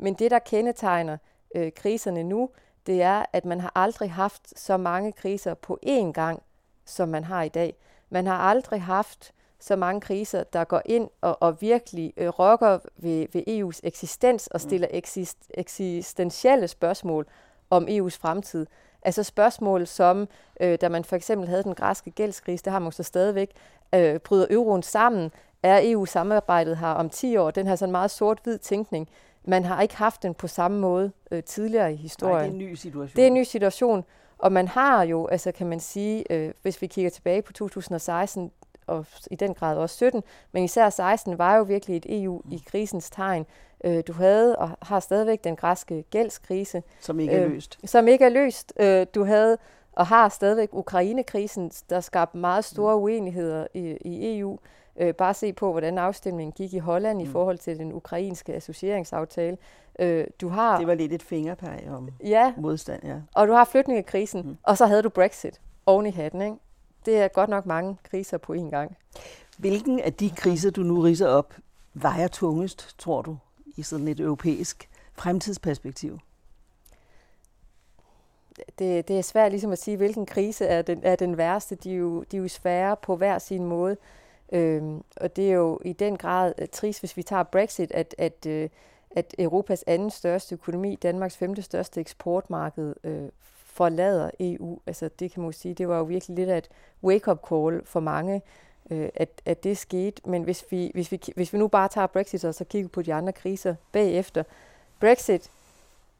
[0.00, 1.16] Men det, der kendetegner
[1.54, 2.50] øh, kriserne nu,
[2.86, 6.42] det er, at man har aldrig haft så mange kriser på én gang,
[6.84, 7.76] som man har i dag.
[8.10, 12.78] Man har aldrig haft så mange kriser, der går ind og, og virkelig øh, rokker
[12.96, 14.68] ved, ved EU's eksistens og mm.
[14.68, 17.26] stiller eksist, eksistentielle spørgsmål
[17.70, 18.66] om EU's fremtid.
[19.02, 20.28] Altså spørgsmål som,
[20.60, 23.50] øh, da man for eksempel havde den græske gældskrise, det har man så stadigvæk,
[23.94, 25.30] øh, bryder euroen sammen,
[25.62, 29.08] er EU-samarbejdet her om 10 år, den her sådan meget sort-hvid tænkning,
[29.44, 32.36] man har ikke haft den på samme måde øh, tidligere i historien.
[32.36, 33.16] Nej, det er en ny situation.
[33.16, 34.04] Det er en ny situation,
[34.38, 38.50] og man har jo, altså kan man sige, øh, hvis vi kigger tilbage på 2016,
[38.90, 40.22] og i den grad også 17,
[40.52, 43.46] men især 16 var jo virkelig et EU i krisens tegn.
[43.84, 46.82] Øh, du havde og har stadigvæk den græske gældskrise.
[47.00, 47.78] Som ikke er øh, løst.
[47.82, 48.72] Øh, som ikke er løst.
[48.80, 49.58] Øh, du havde
[49.92, 54.58] og har stadigvæk Ukrainekrisen, der skabte meget store uenigheder i, i EU.
[54.96, 57.24] Øh, bare se på, hvordan afstemningen gik i Holland mm.
[57.24, 59.56] i forhold til den ukrainske associeringsaftale.
[59.98, 63.16] Øh, du har, det var lidt et fingerpeg om ja, modstand, ja.
[63.34, 64.56] Og du har flygtningekrisen, mm.
[64.62, 66.56] og så havde du Brexit oven i hatten, ikke?
[67.06, 68.96] Det er godt nok mange kriser på én gang.
[69.58, 71.54] Hvilken af de kriser, du nu riser op,
[71.94, 73.36] vejer tungest, tror du,
[73.76, 76.18] i sådan et europæisk fremtidsperspektiv?
[78.78, 81.74] Det, det er svært ligesom at sige, hvilken krise er den, er den værste.
[81.74, 83.96] De er, jo, de er jo svære på hver sin måde.
[84.52, 88.14] Øhm, og det er jo i den grad uh, trist, hvis vi tager Brexit, at,
[88.18, 88.68] at, uh,
[89.10, 93.28] at Europas anden største økonomi, Danmarks femte største eksportmarked, uh,
[93.80, 94.78] forlader EU.
[94.86, 96.68] Altså det kan man jo sige, det var jo virkelig lidt af et
[97.04, 98.42] wake-up call for mange,
[98.90, 100.22] øh, at, at det skete.
[100.24, 103.02] Men hvis vi, hvis, vi, hvis vi nu bare tager Brexit og så kigger på
[103.02, 104.42] de andre kriser bagefter.
[105.00, 105.50] Brexit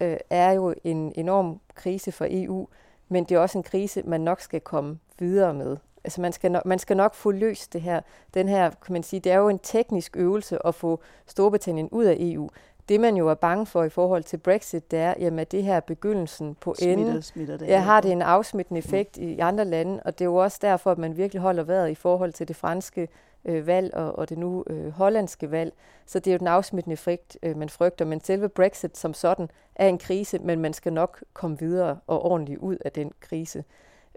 [0.01, 2.69] øh, er jo en enorm krise for EU,
[3.09, 5.77] men det er også en krise, man nok skal komme videre med.
[6.05, 8.01] Altså man skal, nok, man skal nok få løst det her.
[8.35, 12.05] Den her, kan man sige, det er jo en teknisk øvelse at få Storbritannien ud
[12.05, 12.51] af EU.
[12.91, 15.63] Det man jo er bange for i forhold til Brexit, det er, jamen at det
[15.63, 17.23] her er begyndelsen på smitter, enden.
[17.23, 19.29] Smitter det ja, har det en afsmittende effekt mm.
[19.29, 21.95] i andre lande, og det er jo også derfor, at man virkelig holder vejret i
[21.95, 23.09] forhold til det franske
[23.45, 25.73] øh, valg og, og det nu øh, hollandske valg.
[26.07, 28.05] Så det er jo den afsmittende effekt, øh, man frygter.
[28.05, 32.23] Men selve Brexit som sådan er en krise, men man skal nok komme videre og
[32.25, 33.65] ordentligt ud af den krise.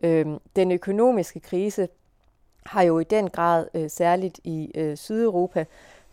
[0.03, 1.87] Øh, den økonomiske krise
[2.65, 5.65] har jo i den grad, øh, særligt i øh, Sydeuropa,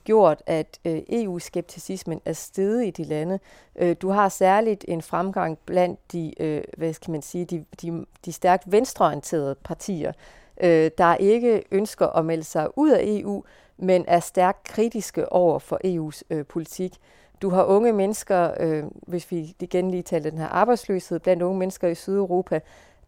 [0.05, 3.39] gjort, at øh, EU-skepticismen er steget i de lande.
[3.77, 8.07] Øh, du har særligt en fremgang blandt de, øh, hvad skal man sige, de, de,
[8.25, 10.13] de stærkt venstreorienterede partier,
[10.61, 13.45] øh, der ikke ønsker at melde sig ud af EU,
[13.77, 16.95] men er stærkt kritiske over for EU's øh, politik.
[17.43, 21.59] Du har unge mennesker, øh, hvis vi igen lige taler den her arbejdsløshed blandt unge
[21.59, 22.61] mennesker i Sydeuropa,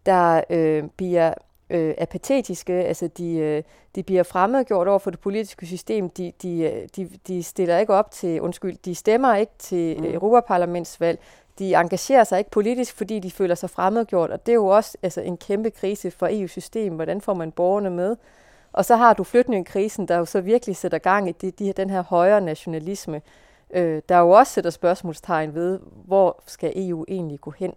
[0.05, 1.33] der øh, bliver
[1.73, 3.63] øh, apatetiske, altså de, øh,
[3.95, 8.11] de bliver fremmedgjort over for det politiske system, de, de, de, de stiller ikke op
[8.11, 10.05] til, undskyld, de stemmer ikke til mm.
[10.05, 11.19] Europaparlamentsvalg,
[11.59, 14.97] de engagerer sig ikke politisk, fordi de føler sig fremmedgjort, og det er jo også
[15.03, 16.97] altså, en kæmpe krise for EU-systemet.
[16.97, 18.15] Hvordan får man borgerne med?
[18.73, 21.89] Og så har du flygtningekrisen, der jo så virkelig sætter gang i de, de, den
[21.89, 23.21] her højere nationalisme,
[23.73, 27.73] øh, der jo også sætter spørgsmålstegn ved, hvor skal EU egentlig gå hen?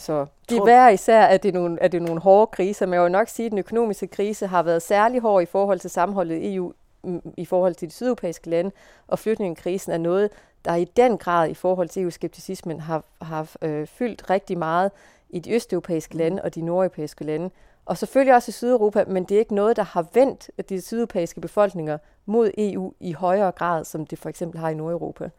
[0.00, 2.86] Så det er hver især, at det er, nogle, at det er nogle hårde kriser,
[2.86, 5.80] men jeg vil nok sige, at den økonomiske krise har været særlig hård i forhold
[5.80, 6.72] til sammenholdet i EU,
[7.04, 8.70] mm, i forhold til de sydeuropæiske lande,
[9.08, 10.30] og flygtningekrisen er noget,
[10.64, 14.90] der i den grad i forhold til EU-skepticismen har, har øh, fyldt rigtig meget
[15.30, 17.50] i de østeuropæiske lande og de nordeuropæiske lande.
[17.86, 21.40] Og selvfølgelig også i Sydeuropa, men det er ikke noget, der har vendt de sydeuropæiske
[21.40, 25.30] befolkninger mod EU i højere grad, som det for eksempel har i Nordeuropa.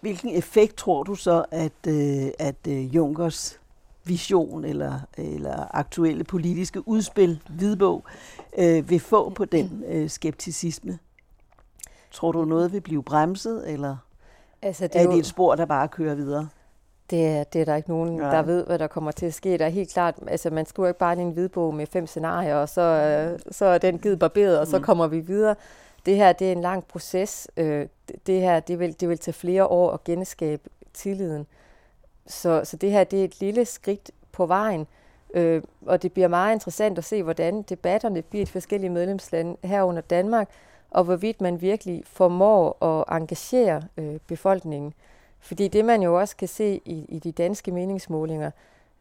[0.00, 3.60] Hvilken effekt tror du så, at, øh, at øh, Junkers
[4.04, 8.04] vision eller, eller aktuelle politiske udspil, hvidbog,
[8.58, 10.98] øh, vil få på den øh, skepticisme?
[12.10, 13.96] Tror du, noget vil blive bremset, eller
[14.62, 16.48] altså, det er, er det et spor, der bare kører videre?
[17.10, 18.24] Det er, det er der ikke nogen, ja.
[18.24, 19.58] der ved, hvad der kommer til at ske.
[19.58, 22.68] Der er helt klart, altså man skriver ikke bare en hvidbog med fem scenarier, og
[22.68, 24.84] så, øh, så er den givet barberet, og så mm.
[24.84, 25.54] kommer vi videre.
[26.06, 27.48] Det her, det er en lang proces.
[27.56, 27.86] Øh,
[28.26, 30.62] det her, det vil, det vil tage flere år at genskabe
[30.94, 31.46] tilliden.
[32.26, 34.86] Så, så det her, det er et lille skridt på vejen,
[35.34, 39.56] øh, og det bliver meget interessant at se, hvordan debatterne bliver i de forskellige medlemslande
[39.64, 40.48] herunder Danmark,
[40.90, 44.94] og hvorvidt man virkelig formår at engagere øh, befolkningen.
[45.40, 48.50] Fordi det, man jo også kan se i, i de danske meningsmålinger,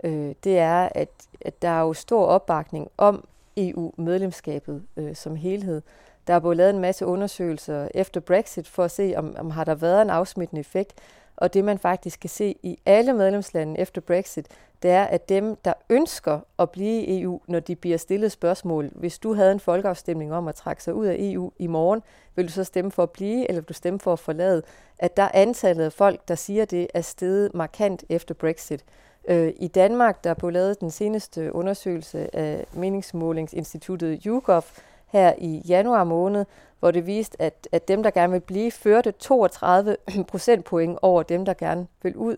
[0.03, 1.09] øh, det er, at,
[1.41, 5.81] at der er jo stor opbakning om EU-medlemskabet øh, som helhed.
[6.27, 9.63] Der er både lavet en masse undersøgelser efter Brexit for at se, om, om har
[9.63, 10.93] der været en afsmittende effekt.
[11.37, 14.47] Og det man faktisk kan se i alle medlemslande efter Brexit,
[14.83, 18.89] det er, at dem, der ønsker at blive i EU, når de bliver stillet spørgsmål,
[18.95, 22.01] hvis du havde en folkeafstemning om at trække sig ud af EU i morgen,
[22.35, 24.63] vil du så stemme for at blive, eller vil du stemme for at forlade?
[24.99, 28.85] At der er antallet af folk, der siger det, er steget markant efter Brexit.
[29.27, 34.63] Øh, I Danmark, der blev lavet den seneste undersøgelse af meningsmålingsinstituttet YouGov
[35.07, 36.45] her i januar måned,
[36.83, 39.97] hvor det viste, at, at dem, der gerne vil blive, førte 32
[40.31, 42.35] procentpoint over dem, der gerne vil ud.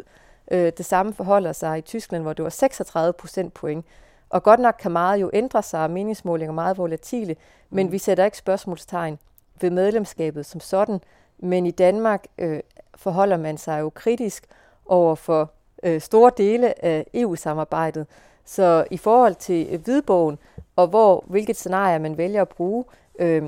[0.51, 3.86] Øh, det samme forholder sig i Tyskland, hvor det var 36 procentpoint.
[4.29, 7.36] Og godt nok kan meget jo ændre sig, og meningsmålinger er meget volatile,
[7.69, 7.91] men mm.
[7.91, 9.19] vi sætter ikke spørgsmålstegn
[9.62, 11.01] ved medlemskabet som sådan.
[11.38, 12.60] Men i Danmark øh,
[12.95, 14.45] forholder man sig jo kritisk
[14.86, 15.51] over for
[15.84, 18.08] øh, store dele af EU-samarbejdet.
[18.43, 20.39] Så i forhold til hvidbogen,
[20.75, 22.86] og hvor hvilket scenarie man vælger at bruge,
[23.19, 23.43] øh,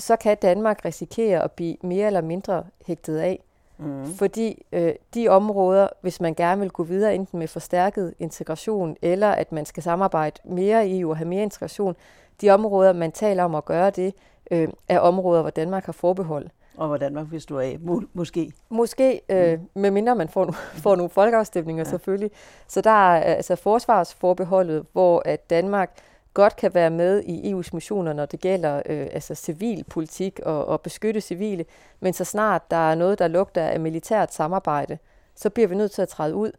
[0.00, 3.42] så kan Danmark risikere at blive mere eller mindre hægtet af.
[3.78, 4.14] Mm.
[4.14, 9.30] Fordi øh, de områder, hvis man gerne vil gå videre, enten med forstærket integration, eller
[9.30, 11.96] at man skal samarbejde mere i EU og have mere integration,
[12.40, 14.14] de områder, man taler om at gøre det,
[14.50, 16.46] øh, er områder, hvor Danmark har forbehold.
[16.76, 18.52] Og hvor Danmark vil stå af, Må, måske?
[18.68, 19.68] Måske, øh, mm.
[19.74, 20.52] medmindre man får,
[20.84, 21.90] får nogle folkeafstemninger ja.
[21.90, 22.30] selvfølgelig.
[22.68, 25.90] Så der er altså forsvarsforbeholdet, hvor at Danmark
[26.34, 30.66] godt kan være med i EU's missioner, når det gælder øh, altså civil politik og,
[30.66, 31.64] og beskytte civile,
[32.00, 34.98] men så snart der er noget, der lugter af militært samarbejde,
[35.34, 36.52] så bliver vi nødt til at træde ud.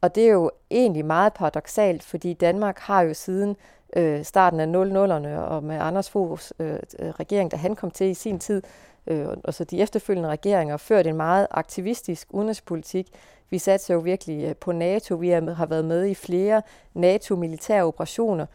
[0.00, 3.56] Og det er jo egentlig meget paradoxalt, fordi Danmark har jo siden
[3.96, 8.06] øh, starten af 00'erne og med Anders Foghs øh, øh, regering, da han kom til
[8.06, 8.62] i sin tid,
[9.06, 13.08] øh, og så de efterfølgende regeringer, ført en meget aktivistisk udenrigspolitik.
[13.50, 15.14] Vi satser jo virkelig øh, på NATO.
[15.14, 16.62] Vi har været med i flere
[16.94, 18.46] NATO-militære operationer,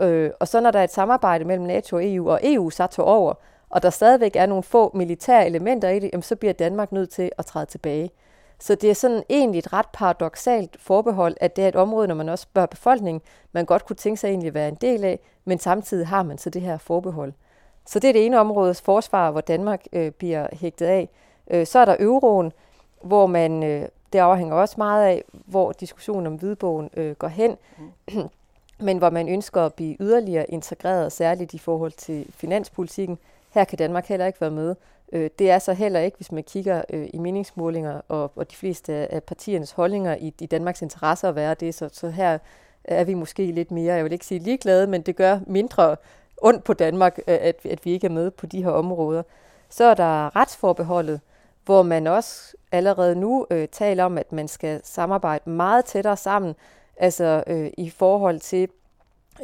[0.00, 2.86] Øh, og så når der er et samarbejde mellem NATO og EU, og EU så
[2.86, 3.34] tog over,
[3.70, 7.10] og der stadigvæk er nogle få militære elementer i det, jamen, så bliver Danmark nødt
[7.10, 8.10] til at træde tilbage.
[8.58, 12.14] Så det er sådan egentlig et ret paradoxalt forbehold, at det er et område, når
[12.14, 13.20] man også spørger befolkningen,
[13.52, 16.38] man godt kunne tænke sig egentlig at være en del af, men samtidig har man
[16.38, 17.32] så det her forbehold.
[17.86, 21.08] Så det er det ene områdes forsvar, hvor Danmark øh, bliver hægtet af.
[21.50, 22.52] Øh, så er der euroen,
[23.02, 27.56] hvor man, øh, det afhænger også meget af, hvor diskussionen om hvidbogen øh, går hen.
[28.08, 28.28] Mm
[28.80, 33.18] men hvor man ønsker at blive yderligere integreret, særligt i forhold til finanspolitikken.
[33.50, 34.74] Her kan Danmark heller ikke være med.
[35.12, 38.56] Øh, det er så heller ikke, hvis man kigger øh, i meningsmålinger og, og de
[38.56, 41.74] fleste af partiernes holdninger i, i Danmarks interesse at være det.
[41.74, 42.38] Så, så her
[42.84, 45.96] er vi måske lidt mere, jeg vil ikke sige ligeglade, men det gør mindre
[46.42, 49.22] ondt på Danmark, øh, at, at vi ikke er med på de her områder.
[49.68, 51.20] Så er der retsforbeholdet,
[51.64, 56.54] hvor man også allerede nu øh, taler om, at man skal samarbejde meget tættere sammen
[56.98, 58.68] altså øh, i forhold til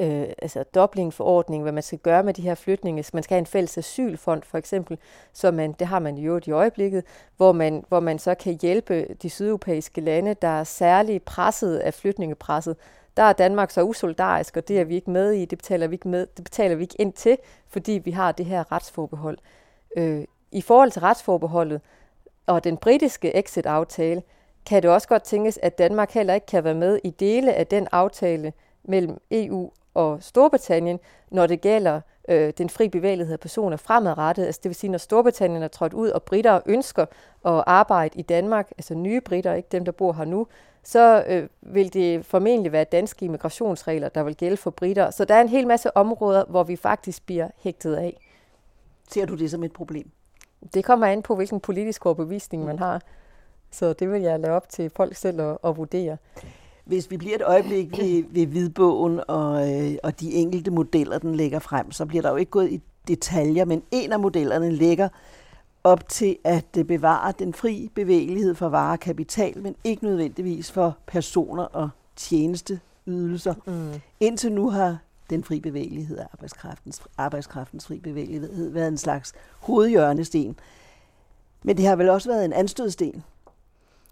[0.00, 3.04] øh, altså Dublin-forordning, hvad man skal gøre med de her flytninge.
[3.12, 4.98] Man skal have en fælles asylfond for eksempel,
[5.32, 7.04] så man, det har man jo i øjeblikket,
[7.36, 11.94] hvor man, hvor man så kan hjælpe de sydeuropæiske lande, der er særligt presset af
[11.94, 12.76] flytningepresset.
[13.16, 15.94] Der er Danmark så usolidarisk, og det er vi ikke med i, det betaler vi
[15.94, 17.38] ikke, med, det betaler vi ikke ind til,
[17.68, 19.38] fordi vi har det her retsforbehold.
[19.96, 21.80] Øh, I forhold til retsforbeholdet
[22.46, 24.22] og den britiske exit-aftale,
[24.66, 27.66] kan det også godt tænkes, at Danmark heller ikke kan være med i dele af
[27.66, 28.52] den aftale
[28.84, 31.00] mellem EU og Storbritannien,
[31.30, 34.46] når det gælder øh, den fri bevægelighed af personer fremadrettet.
[34.46, 37.02] Altså det vil sige, når Storbritannien er trådt ud, og britter ønsker
[37.46, 40.46] at arbejde i Danmark, altså nye britter, ikke dem, der bor her nu,
[40.82, 45.10] så øh, vil det formentlig være danske immigrationsregler, der vil gælde for britter.
[45.10, 48.20] Så der er en hel masse områder, hvor vi faktisk bliver hægtet af.
[49.10, 50.10] Ser du det som et problem?
[50.74, 53.00] Det kommer an på, hvilken politisk overbevisning man har.
[53.74, 56.16] Så det vil jeg lade op til folk selv at, at vurdere.
[56.84, 61.34] Hvis vi bliver et øjeblik ved, ved hvidbogen og, øh, og de enkelte modeller, den
[61.34, 65.08] lægger frem, så bliver der jo ikke gået i detaljer, men en af modellerne lægger
[65.84, 70.96] op til at bevare den fri bevægelighed for varer og kapital, men ikke nødvendigvis for
[71.06, 73.54] personer og tjenesteydelser.
[73.66, 74.00] Mm.
[74.20, 74.98] Indtil nu har
[75.30, 80.56] den fri bevægelighed af arbejdskraftens, arbejdskraftens fri bevægelighed været en slags hovedhjørnesten.
[81.62, 83.24] Men det har vel også været en anstødsten.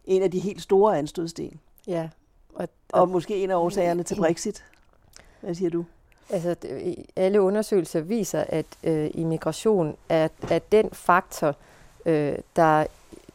[0.04, 1.60] En af de helt store anstødsten.
[1.86, 2.08] Ja.
[2.54, 4.64] Og, og, og måske en af årsagerne til Brexit.
[5.40, 5.84] Hvad siger du?
[6.30, 6.56] Altså,
[7.16, 11.56] alle undersøgelser viser, at øh, immigration er, er den faktor,
[12.06, 12.86] øh, der,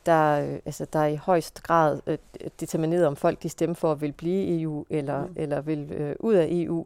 [0.06, 2.17] der, øh, altså, der i højst grad øh,
[2.60, 5.34] determinerer, om folk de stemmer for at vil blive i EU eller, mm.
[5.36, 6.80] eller vil øh, ud af EU.
[6.80, 6.86] Øh,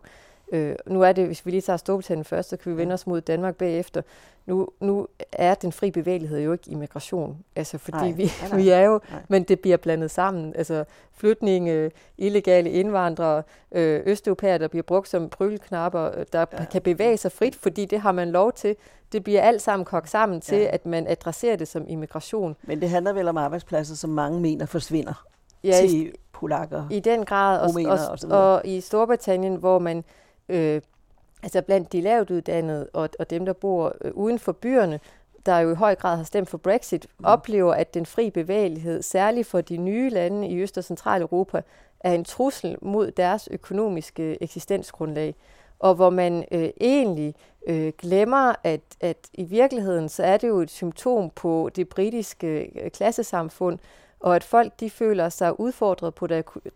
[0.85, 3.21] nu er det, hvis vi lige tager Storbritannien først, så kan vi vende os mod
[3.21, 4.01] Danmark bagefter.
[4.45, 8.69] Nu, nu er den fri bevægelighed jo ikke immigration, altså fordi nej, vi, nej, vi
[8.69, 9.21] er jo, nej.
[9.27, 10.53] men det bliver blandet sammen.
[10.55, 10.83] Altså
[11.13, 16.65] flytninge, illegale indvandrere, øh, østeuropæere, der bliver brugt som prylknapper, øh, der ja.
[16.71, 18.75] kan bevæge sig frit, fordi det har man lov til.
[19.11, 20.69] Det bliver alt sammen kogt sammen til, ja.
[20.73, 22.55] at man adresserer det som immigration.
[22.63, 25.25] Men det handler vel om arbejdspladser, som mange mener forsvinder
[25.63, 30.03] ja, til polakker, I den grad, og, og, og, og i Storbritannien, hvor man
[30.49, 30.81] øh,
[31.43, 34.99] altså blandt de lavt uddannede og, og dem, der bor øh, uden for byerne,
[35.45, 37.25] der jo i høj grad har stemt for Brexit, mm.
[37.25, 41.61] oplever, at den fri bevægelighed, særligt for de nye lande i Øst- og Centraleuropa,
[41.99, 45.35] er en trussel mod deres økonomiske eksistensgrundlag.
[45.79, 47.35] Og hvor man øh, egentlig
[47.67, 52.71] øh, glemmer, at, at i virkeligheden så er det jo et symptom på det britiske
[52.83, 53.79] øh, klassesamfund,
[54.21, 56.27] og at folk de føler sig udfordret på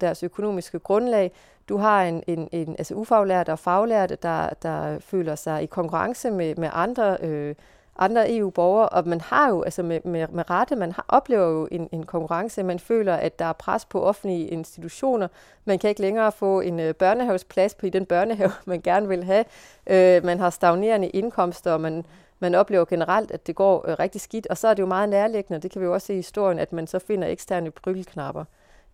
[0.02, 1.32] deres økonomiske grundlag.
[1.70, 6.32] Du har en, en, en altså ufaglærte og faglærte, der, der føler sig i konkurrence
[6.32, 7.56] med, med andre, øh,
[7.98, 11.68] andre EU-borgere, og man har jo, altså med, med, med rette, man har, oplever jo
[11.72, 12.64] en, en konkurrence.
[12.64, 15.28] Man føler, at der er pres på offentlige institutioner.
[15.66, 19.24] Man kan ikke længere få en øh, børnehavsplads på i den børnehave, man gerne vil
[19.24, 19.46] have.
[19.88, 22.06] Øh, man har stagnerende indkomster, og man
[22.46, 25.10] man oplever generelt, at det går øh, rigtig skidt, og så er det jo meget
[25.10, 28.46] nærliggende, det kan vi jo også se i historien, at man så finder eksterne bryggelknapper,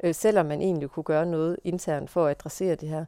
[0.03, 3.05] øh, selvom man egentlig kunne gøre noget internt for at adressere det her.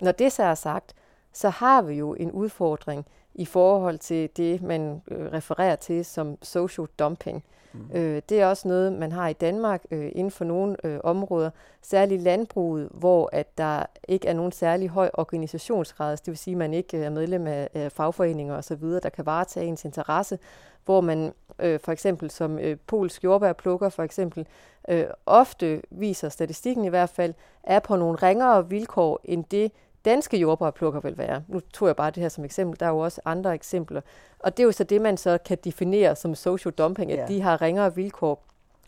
[0.00, 0.94] Når det så er sagt,
[1.32, 6.38] så har vi jo en udfordring i forhold til det, man øh, refererer til som
[6.42, 7.44] social dumping.
[7.72, 7.90] Mm.
[7.94, 11.50] Øh, det er også noget, man har i Danmark øh, inden for nogle øh, områder,
[11.82, 16.54] særligt landbruget, hvor at der ikke er nogen særlig høj organisationsgrad, altså, det vil sige,
[16.54, 20.38] at man ikke øh, er medlem af, af fagforeninger osv., der kan varetage ens interesse,
[20.84, 24.46] hvor man øh, for eksempel som øh, polsk jordbærplukker for eksempel,
[24.88, 29.72] øh, ofte viser statistikken i hvert fald, er på nogle ringere vilkår end det,
[30.04, 31.42] danske jordbærplukker vil være.
[31.48, 32.80] Nu tog jeg bare det her som eksempel.
[32.80, 34.00] Der er jo også andre eksempler.
[34.38, 37.26] Og det er jo så det, man så kan definere som social dumping, at ja.
[37.26, 38.44] de har ringere vilkår.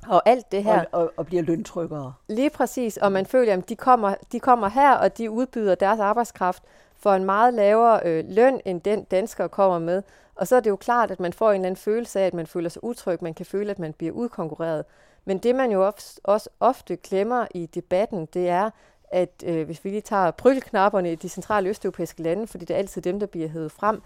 [0.08, 0.84] Og alt det her...
[0.92, 2.12] Og, og, og bliver løntrykkere.
[2.28, 2.96] Lige præcis.
[2.96, 6.62] Og man føler, at de kommer, de kommer her, og de udbyder deres arbejdskraft
[6.96, 10.02] for en meget lavere øh, løn, end den danskere kommer med.
[10.34, 12.34] Og så er det jo klart, at man får en eller anden følelse af, at
[12.34, 13.22] man føler sig utryg.
[13.22, 14.84] Man kan føle, at man bliver udkonkurreret.
[15.24, 15.92] Men det, man jo
[16.24, 18.70] også ofte glemmer i debatten, det er,
[19.12, 22.78] at øh, hvis vi lige tager prykkelknapperne i de centrale østeuropæiske lande, fordi det er
[22.78, 24.02] altid dem, der bliver hævet frem,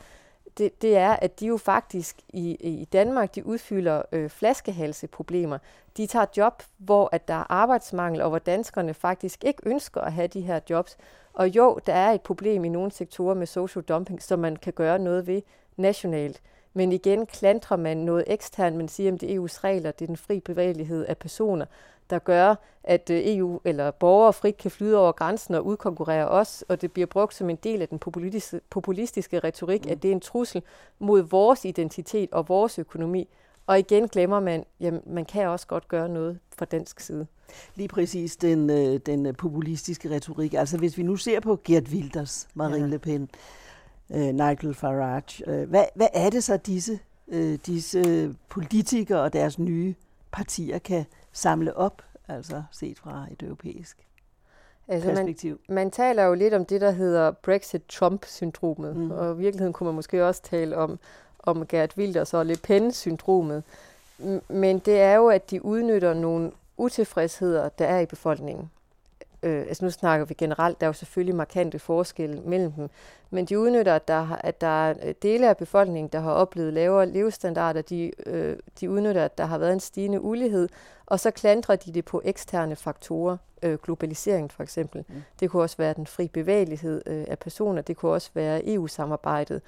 [0.59, 5.59] det, det er, at de jo faktisk i, i Danmark, de udfylder øh, flaskehalseproblemer.
[5.97, 10.12] De tager job, hvor at der er arbejdsmangel, og hvor danskerne faktisk ikke ønsker at
[10.12, 10.97] have de her jobs.
[11.33, 14.73] Og jo, der er et problem i nogle sektorer med social dumping, som man kan
[14.73, 15.42] gøre noget ved
[15.77, 16.42] nationalt.
[16.75, 20.07] Men igen klandrer man noget eksternt, man siger, at det er EU's regler, det er
[20.07, 21.66] den fri bevægelighed af personer
[22.11, 26.64] der gør, at øh, EU eller borgere frit kan flyde over grænsen og udkonkurrere os,
[26.69, 29.90] og det bliver brugt som en del af den populistiske, populistiske retorik, mm.
[29.90, 30.62] at det er en trussel
[30.99, 33.29] mod vores identitet og vores økonomi.
[33.66, 37.27] Og igen glemmer man, at man kan også godt gøre noget fra dansk side.
[37.75, 40.55] Lige præcis den, øh, den populistiske retorik.
[40.55, 42.87] Altså hvis vi nu ser på Gert Wilders, Marine ja.
[42.87, 43.29] Le Pen,
[44.09, 49.59] uh, Nigel Farage, uh, hvad, hvad er det så disse, uh, disse politikere og deres
[49.59, 49.95] nye
[50.33, 51.05] partier kan
[51.37, 54.07] samle op, altså set fra et europæisk
[54.88, 55.61] altså perspektiv.
[55.68, 59.11] Man, man taler jo lidt om det, der hedder Brexit-Trump-syndromet, mm.
[59.11, 60.99] og i virkeligheden kunne man måske også tale om,
[61.38, 63.62] om Gert Wilders og Le Pen-syndromet.
[64.49, 68.70] Men det er jo, at de udnytter nogle utilfredsheder, der er i befolkningen
[69.46, 72.88] øh, altså nu snakker vi generelt, der er jo selvfølgelig markante forskelle mellem dem,
[73.31, 77.07] men de udnytter, at der, at der er dele af befolkningen, der har oplevet lavere
[77.07, 80.68] levestandarder, de, øh, de udnytter, at der har været en stigende ulighed,
[81.07, 85.04] og så klandrer de det på eksterne faktorer, øh, globalisering for eksempel.
[85.09, 85.22] Mm.
[85.40, 89.62] Det kunne også være den fri bevægelighed øh, af personer, det kunne også være EU-samarbejdet.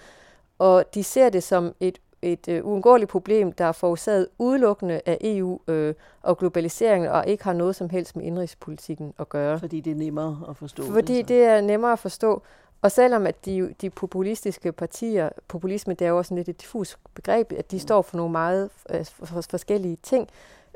[0.59, 5.19] Og de ser det som et et øh, uundgåeligt problem, der er forårsaget udelukkende af
[5.21, 9.59] EU øh, og globaliseringen, og ikke har noget som helst med indrigspolitikken at gøre.
[9.59, 10.83] Fordi det er nemmere at forstå.
[10.83, 12.43] Fordi det, det er nemmere at forstå.
[12.83, 16.99] Og selvom at de, de populistiske partier, populisme det er jo også lidt et diffus
[17.15, 17.81] begreb, at de mm.
[17.81, 20.29] står for nogle meget øh, for forskellige ting,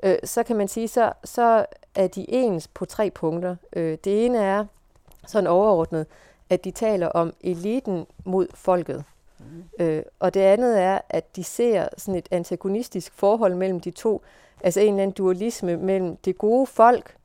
[0.02, 3.56] øh, så kan man sige, så, så er de ens på tre punkter.
[3.72, 4.64] Øh, det ene er
[5.26, 6.06] sådan overordnet,
[6.50, 9.04] at de taler om eliten mod folket.
[9.38, 9.84] Mm.
[9.84, 14.22] Øh, og det andet er, at de ser sådan et antagonistisk forhold mellem de to,
[14.60, 17.16] altså en eller anden dualisme mellem det gode folk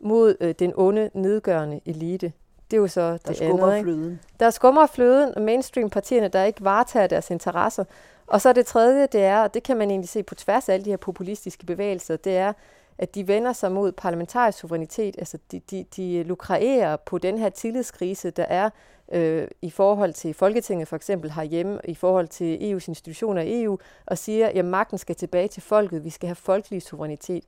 [0.00, 2.32] mod øh, den onde, nedgørende elite.
[2.70, 3.82] Det er jo så der det andet.
[3.82, 4.20] Fløden.
[4.40, 7.84] Der skummer fløden, mainstream-partierne, der ikke varetager deres interesser.
[8.26, 10.74] Og så det tredje, det er, og det kan man egentlig se på tværs af
[10.74, 12.52] alle de her populistiske bevægelser, det er,
[12.98, 15.14] at de vender sig mod parlamentarisk suverænitet.
[15.18, 18.70] Altså de, de, de lukrerer på den her tillidskrise, der er
[19.12, 23.78] øh, i forhold til Folketinget for eksempel herhjemme, i forhold til EU's institutioner i EU,
[24.06, 27.44] og siger, at magten skal tilbage til folket, vi skal have folkelig suverænitet.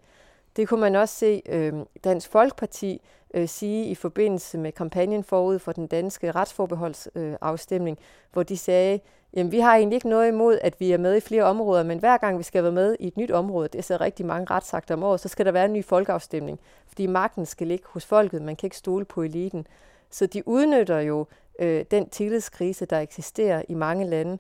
[0.57, 1.73] Det kunne man også se øh,
[2.05, 3.03] Dansk Folkeparti
[3.35, 9.01] øh, sige i forbindelse med kampagnen forud for den danske retsforbeholdsafstemning, øh, hvor de sagde,
[9.35, 11.99] jamen vi har egentlig ikke noget imod, at vi er med i flere områder, men
[11.99, 14.47] hver gang vi skal være med i et nyt område, det er så rigtig mange
[14.51, 18.07] retsakter om året, så skal der være en ny folkeafstemning, fordi magten skal ligge hos
[18.07, 19.67] folket, man kan ikke stole på eliten.
[20.11, 21.27] Så de udnytter jo
[21.59, 24.39] øh, den tillidskrise, der eksisterer i mange lande.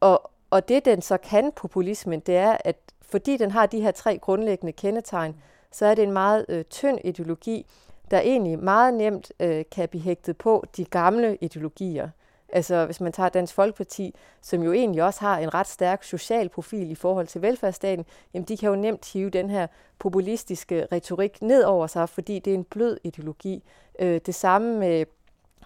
[0.00, 3.90] Og, og det, den så kan, populismen, det er, at fordi den har de her
[3.90, 5.36] tre grundlæggende kendetegn,
[5.70, 7.66] så er det en meget øh, tynd ideologi,
[8.10, 12.08] der egentlig meget nemt øh, kan blive hægtet på de gamle ideologier.
[12.52, 16.48] Altså hvis man tager Dansk Folkeparti, som jo egentlig også har en ret stærk social
[16.48, 19.66] profil i forhold til velfærdsstaten, jamen de kan jo nemt hive den her
[19.98, 23.64] populistiske retorik ned over sig, fordi det er en blød ideologi.
[23.98, 25.04] Øh, det samme med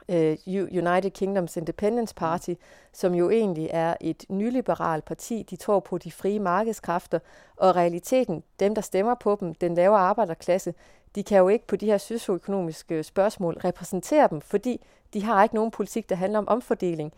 [0.09, 2.55] øh, United Kingdoms Independence Party,
[2.93, 5.47] som jo egentlig er et nyliberalt parti.
[5.51, 7.19] De tror på de frie markedskræfter,
[7.57, 10.75] og realiteten, dem der stemmer på dem, den lavere arbejderklasse,
[11.15, 14.85] de kan jo ikke på de her socioøkonomiske spørgsmål repræsentere dem, fordi
[15.15, 17.13] de har ikke nogen politik, der handler om omfordeling.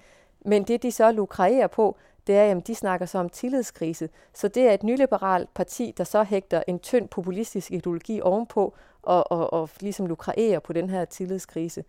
[0.45, 4.09] Men det, de så lukrerer på, det er, at de snakker så om tillidskrise.
[4.33, 9.33] Så det er et nyliberalt parti, der så hægter en tynd populistisk ideologi ovenpå og,
[9.33, 11.85] og, og ligesom lukrerer på den her tillidskrise.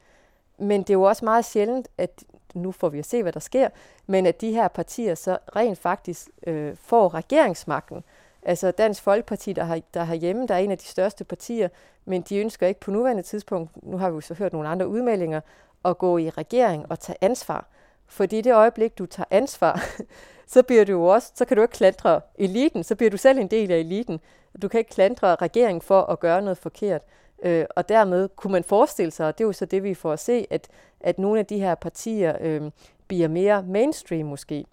[0.58, 3.40] Men det er jo også meget sjældent, at nu får vi at se, hvad der
[3.40, 3.70] sker,
[4.08, 8.04] men at de her partier så rent faktisk øh, får regeringsmagten.
[8.44, 11.70] Altså Dansk Folkeparti, der har, der har hjemme, der er en af de største partier,
[12.06, 14.88] men de ønsker ikke på nuværende tidspunkt, nu har vi jo så hørt nogle andre
[14.88, 15.42] udmeldinger,
[15.86, 17.68] at gå i regering og tage ansvar.
[18.08, 19.86] Fordi i det øjeblik, du tager ansvar,
[20.54, 23.48] så bliver du også, så kan du ikke klandre eliten, så bliver du selv en
[23.48, 24.20] del af eliten.
[24.62, 27.02] Du kan ikke klandre regeringen for at gøre noget forkert.
[27.46, 30.14] Øh, og dermed kunne man forestille sig, og det er jo så det, vi får
[30.14, 30.68] at se, at,
[31.00, 32.72] at nogle af de her partier øh,
[33.08, 34.66] bliver mere mainstream måske.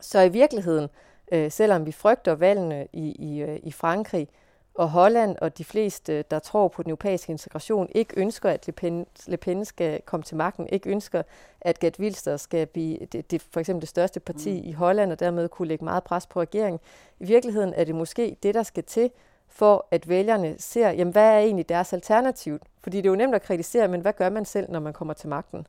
[0.00, 0.88] Så i virkeligheden,
[1.32, 4.28] øh, selvom vi frygter valgene i, i, øh, i Frankrig
[4.74, 8.72] og Holland, og de fleste, der tror på den europæiske integration, ikke ønsker, at Le
[8.72, 11.22] Pen, Le Pen skal komme til magten, ikke ønsker,
[11.60, 14.68] at Gert Wilster skal blive det, det, for eksempel det største parti mm.
[14.68, 16.80] i Holland, og dermed kunne lægge meget pres på regeringen.
[17.20, 19.10] I virkeligheden er det måske det, der skal til,
[19.48, 22.58] for at vælgerne ser, jamen, hvad er egentlig deres alternativ?
[22.82, 25.14] Fordi det er jo nemt at kritisere, men hvad gør man selv, når man kommer
[25.14, 25.66] til magten?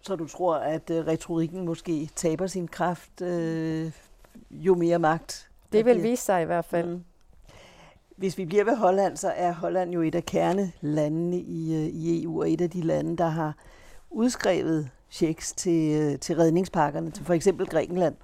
[0.00, 3.92] Så du tror, at øh, retorikken måske taber sin kraft, øh,
[4.50, 5.50] jo mere magt?
[5.72, 6.88] Det vil vise sig i hvert fald.
[6.88, 7.04] Mm.
[8.16, 12.22] Hvis vi bliver ved Holland, så er Holland jo et af kernelandene i, øh, i
[12.22, 13.54] EU, og et af de lande, der har
[14.10, 18.14] udskrevet checks til, øh, til redningspakkerne, til for eksempel Grækenland.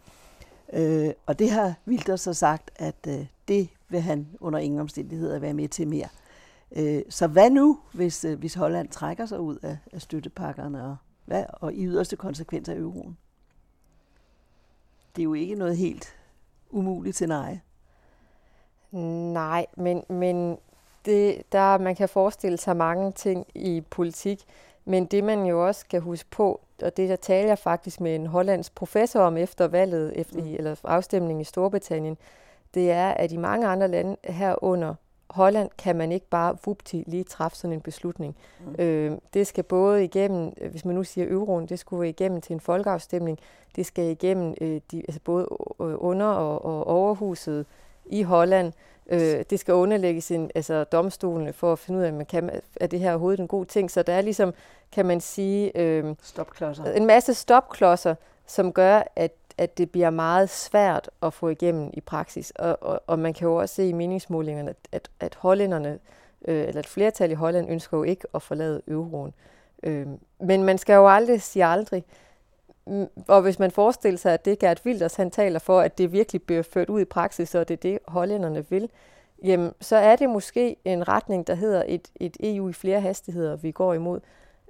[0.72, 5.39] Øh, og det har Wilder så sagt, at øh, det vil han under ingen omstændigheder
[5.39, 6.09] være med til mere.
[6.76, 10.97] Øh, så hvad nu, hvis, øh, hvis Holland trækker sig ud af, af støttepakkerne og,
[11.24, 13.16] hvad, og i yderste konsekvens af euroen?
[15.16, 16.14] Det er jo ikke noget helt
[16.70, 17.61] umuligt scenarie.
[19.32, 20.59] Nej, men, men
[21.05, 24.45] det, der, man kan forestille sig mange ting i politik,
[24.84, 28.14] men det man jo også skal huske på, og det der taler jeg faktisk med
[28.14, 30.55] en hollandsk professor om efter valget, efter, mm.
[30.55, 32.18] eller afstemningen i Storbritannien,
[32.77, 34.95] det er, at i mange andre lande herunder
[35.31, 38.37] Holland kan man ikke bare vupti lige træffe sådan en beslutning.
[38.66, 38.74] Mm.
[38.79, 42.61] Øh, det skal både igennem, hvis man nu siger euroen, det skulle igennem til en
[42.61, 43.39] folkeafstemning,
[43.77, 45.47] det skal igennem øh, de, altså både
[45.79, 47.66] under- og, og overhuset
[48.07, 48.72] i Holland,
[49.07, 52.51] øh, det skal underlægges en, altså domstolene for at finde ud af, man kan,
[52.81, 53.91] er det her overhovedet en god ting.
[53.91, 54.55] Så der er ligesom,
[54.93, 56.85] kan man sige, øh, stopklodser.
[56.85, 58.14] en masse stopklodser,
[58.47, 62.50] som gør, at at det bliver meget svært at få igennem i praksis.
[62.50, 65.98] Og, og, og man kan jo også se i meningsmålingerne, at, at hollænderne,
[66.48, 69.34] øh, eller et flertal i Holland, ønsker jo ikke at forlade euroen.
[69.82, 70.07] Øh,
[70.40, 72.04] men man skal jo aldrig sige aldrig.
[72.86, 76.12] Mm, og hvis man forestiller sig, at det Gert Wilders han taler for, at det
[76.12, 78.90] virkelig bliver ført ud i praksis, og det er det, hollænderne vil,
[79.44, 83.57] jamen, så er det måske en retning, der hedder et, et EU i flere hastigheder,
[83.57, 84.20] vi går imod.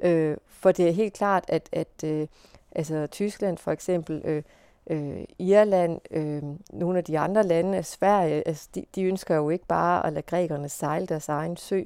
[0.03, 2.27] Øh, for det er helt klart, at, at øh,
[2.73, 4.43] altså, Tyskland for eksempel, øh,
[4.91, 9.67] øh, Irland, øh, nogle af de andre lande, Sverige, altså, de, de ønsker jo ikke
[9.67, 11.83] bare at lade grækerne sejle deres egen sø.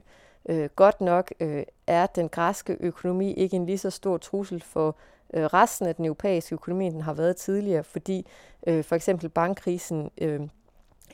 [0.48, 4.96] Øh, godt nok øh, er den græske økonomi ikke en lige så stor trussel for
[5.34, 8.26] øh, resten af den europæiske økonomi, end den har været tidligere, fordi
[8.66, 10.40] øh, for eksempel bankkrisen øh,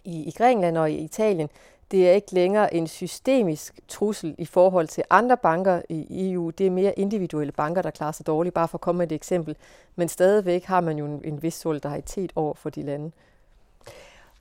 [0.04, 1.48] i, i Grækenland og i Italien,
[1.90, 6.50] det er ikke længere en systemisk trussel i forhold til andre banker i EU.
[6.50, 9.14] Det er mere individuelle banker, der klarer sig dårligt, bare for at komme med et
[9.14, 9.56] eksempel.
[9.96, 13.10] Men stadigvæk har man jo en, en vis solidaritet over for de lande.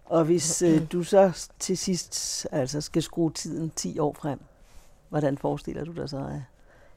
[0.05, 4.39] Og hvis øh, du så til sidst altså skal skrue tiden 10 år frem,
[5.09, 6.17] hvordan forestiller du dig så?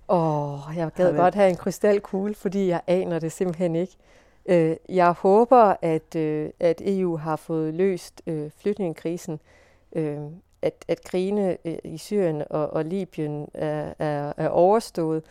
[0.08, 3.96] Åh, oh, jeg gad godt have en krystalkugle, fordi jeg aner det simpelthen ikke.
[4.46, 8.22] Øh, jeg håber, at, øh, at EU har fået løst
[9.92, 10.18] øh,
[10.62, 15.22] at, at krigene øh, i Syrien og, og Libyen er, er, er overstået.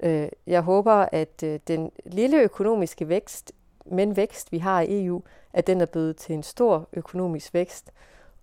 [0.00, 3.52] Øh, jeg håber, at øh, den lille økonomiske vækst,
[3.86, 7.92] men vækst, vi har i EU, at den er blevet til en stor økonomisk vækst,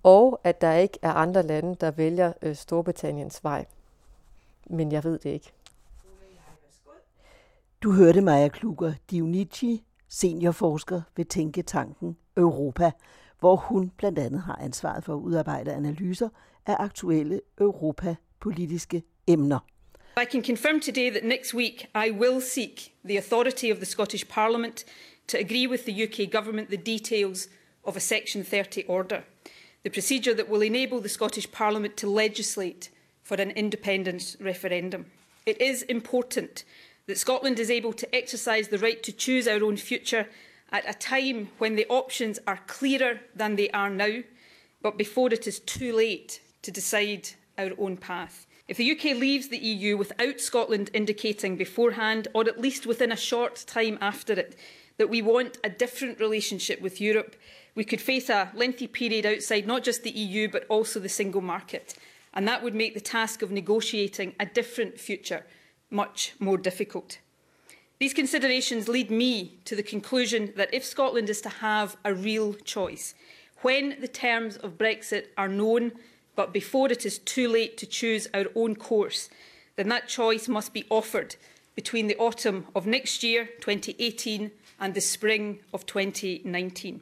[0.03, 3.65] og at der ikke er andre lande, der vælger Storbritanniens vej.
[4.65, 5.51] Men jeg ved det ikke.
[7.83, 12.91] Du hørte Maja Kluger Dionici, seniorforsker ved Tænketanken Europa,
[13.41, 16.29] hvor hun blandt andet har ansvaret for at udarbejde analyser
[16.65, 19.59] af aktuelle europapolitiske emner.
[20.21, 24.27] I can confirm today that next week I will seek the authority of the Scottish
[24.27, 24.85] Parliament
[25.27, 27.49] to agree with the UK Government the details
[27.83, 29.23] of a Section 30 order,
[29.83, 32.89] the procedure that will enable the Scottish Parliament to legislate
[33.23, 35.05] for an independence referendum.
[35.45, 36.65] It is important
[37.07, 40.27] that Scotland is able to exercise the right to choose our own future
[40.71, 44.21] at a time when the options are clearer than they are now,
[44.81, 48.47] but before it is too late to decide our own path.
[48.67, 53.17] If the UK leaves the EU without Scotland indicating beforehand, or at least within a
[53.17, 54.55] short time after it,
[54.97, 57.35] that we want a different relationship with Europe,
[57.75, 61.41] we could face a lengthy period outside not just the EU but also the single
[61.41, 61.95] market.
[62.33, 65.45] And that would make the task of negotiating a different future
[65.89, 67.17] much more difficult.
[68.01, 72.55] These considerations lead me to the conclusion that if Scotland is to have a real
[72.55, 73.13] choice,
[73.57, 75.91] when the terms of Brexit are known,
[76.35, 79.29] but before it is too late to choose our own course,
[79.75, 81.35] then that choice must be offered
[81.75, 84.49] between the autumn of next year, 2018,
[84.79, 87.01] and the spring of 2019.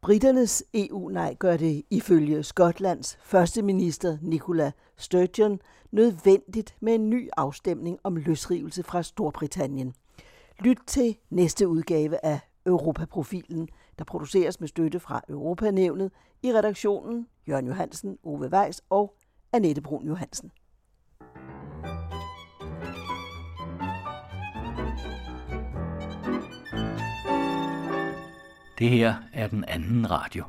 [0.00, 5.60] Briternes EU-nej gør det ifølge Skotlands første minister Nicola Sturgeon
[5.92, 9.94] nødvendigt med en ny afstemning om løsrivelse fra Storbritannien.
[10.60, 13.68] Lyt til næste udgave af Europaprofilen,
[13.98, 16.10] der produceres med støtte fra Europanævnet
[16.42, 19.14] i redaktionen Jørgen Johansen, Ove Weiss og
[19.52, 20.50] Annette Brun Johansen.
[28.78, 30.44] Det her er den anden radio.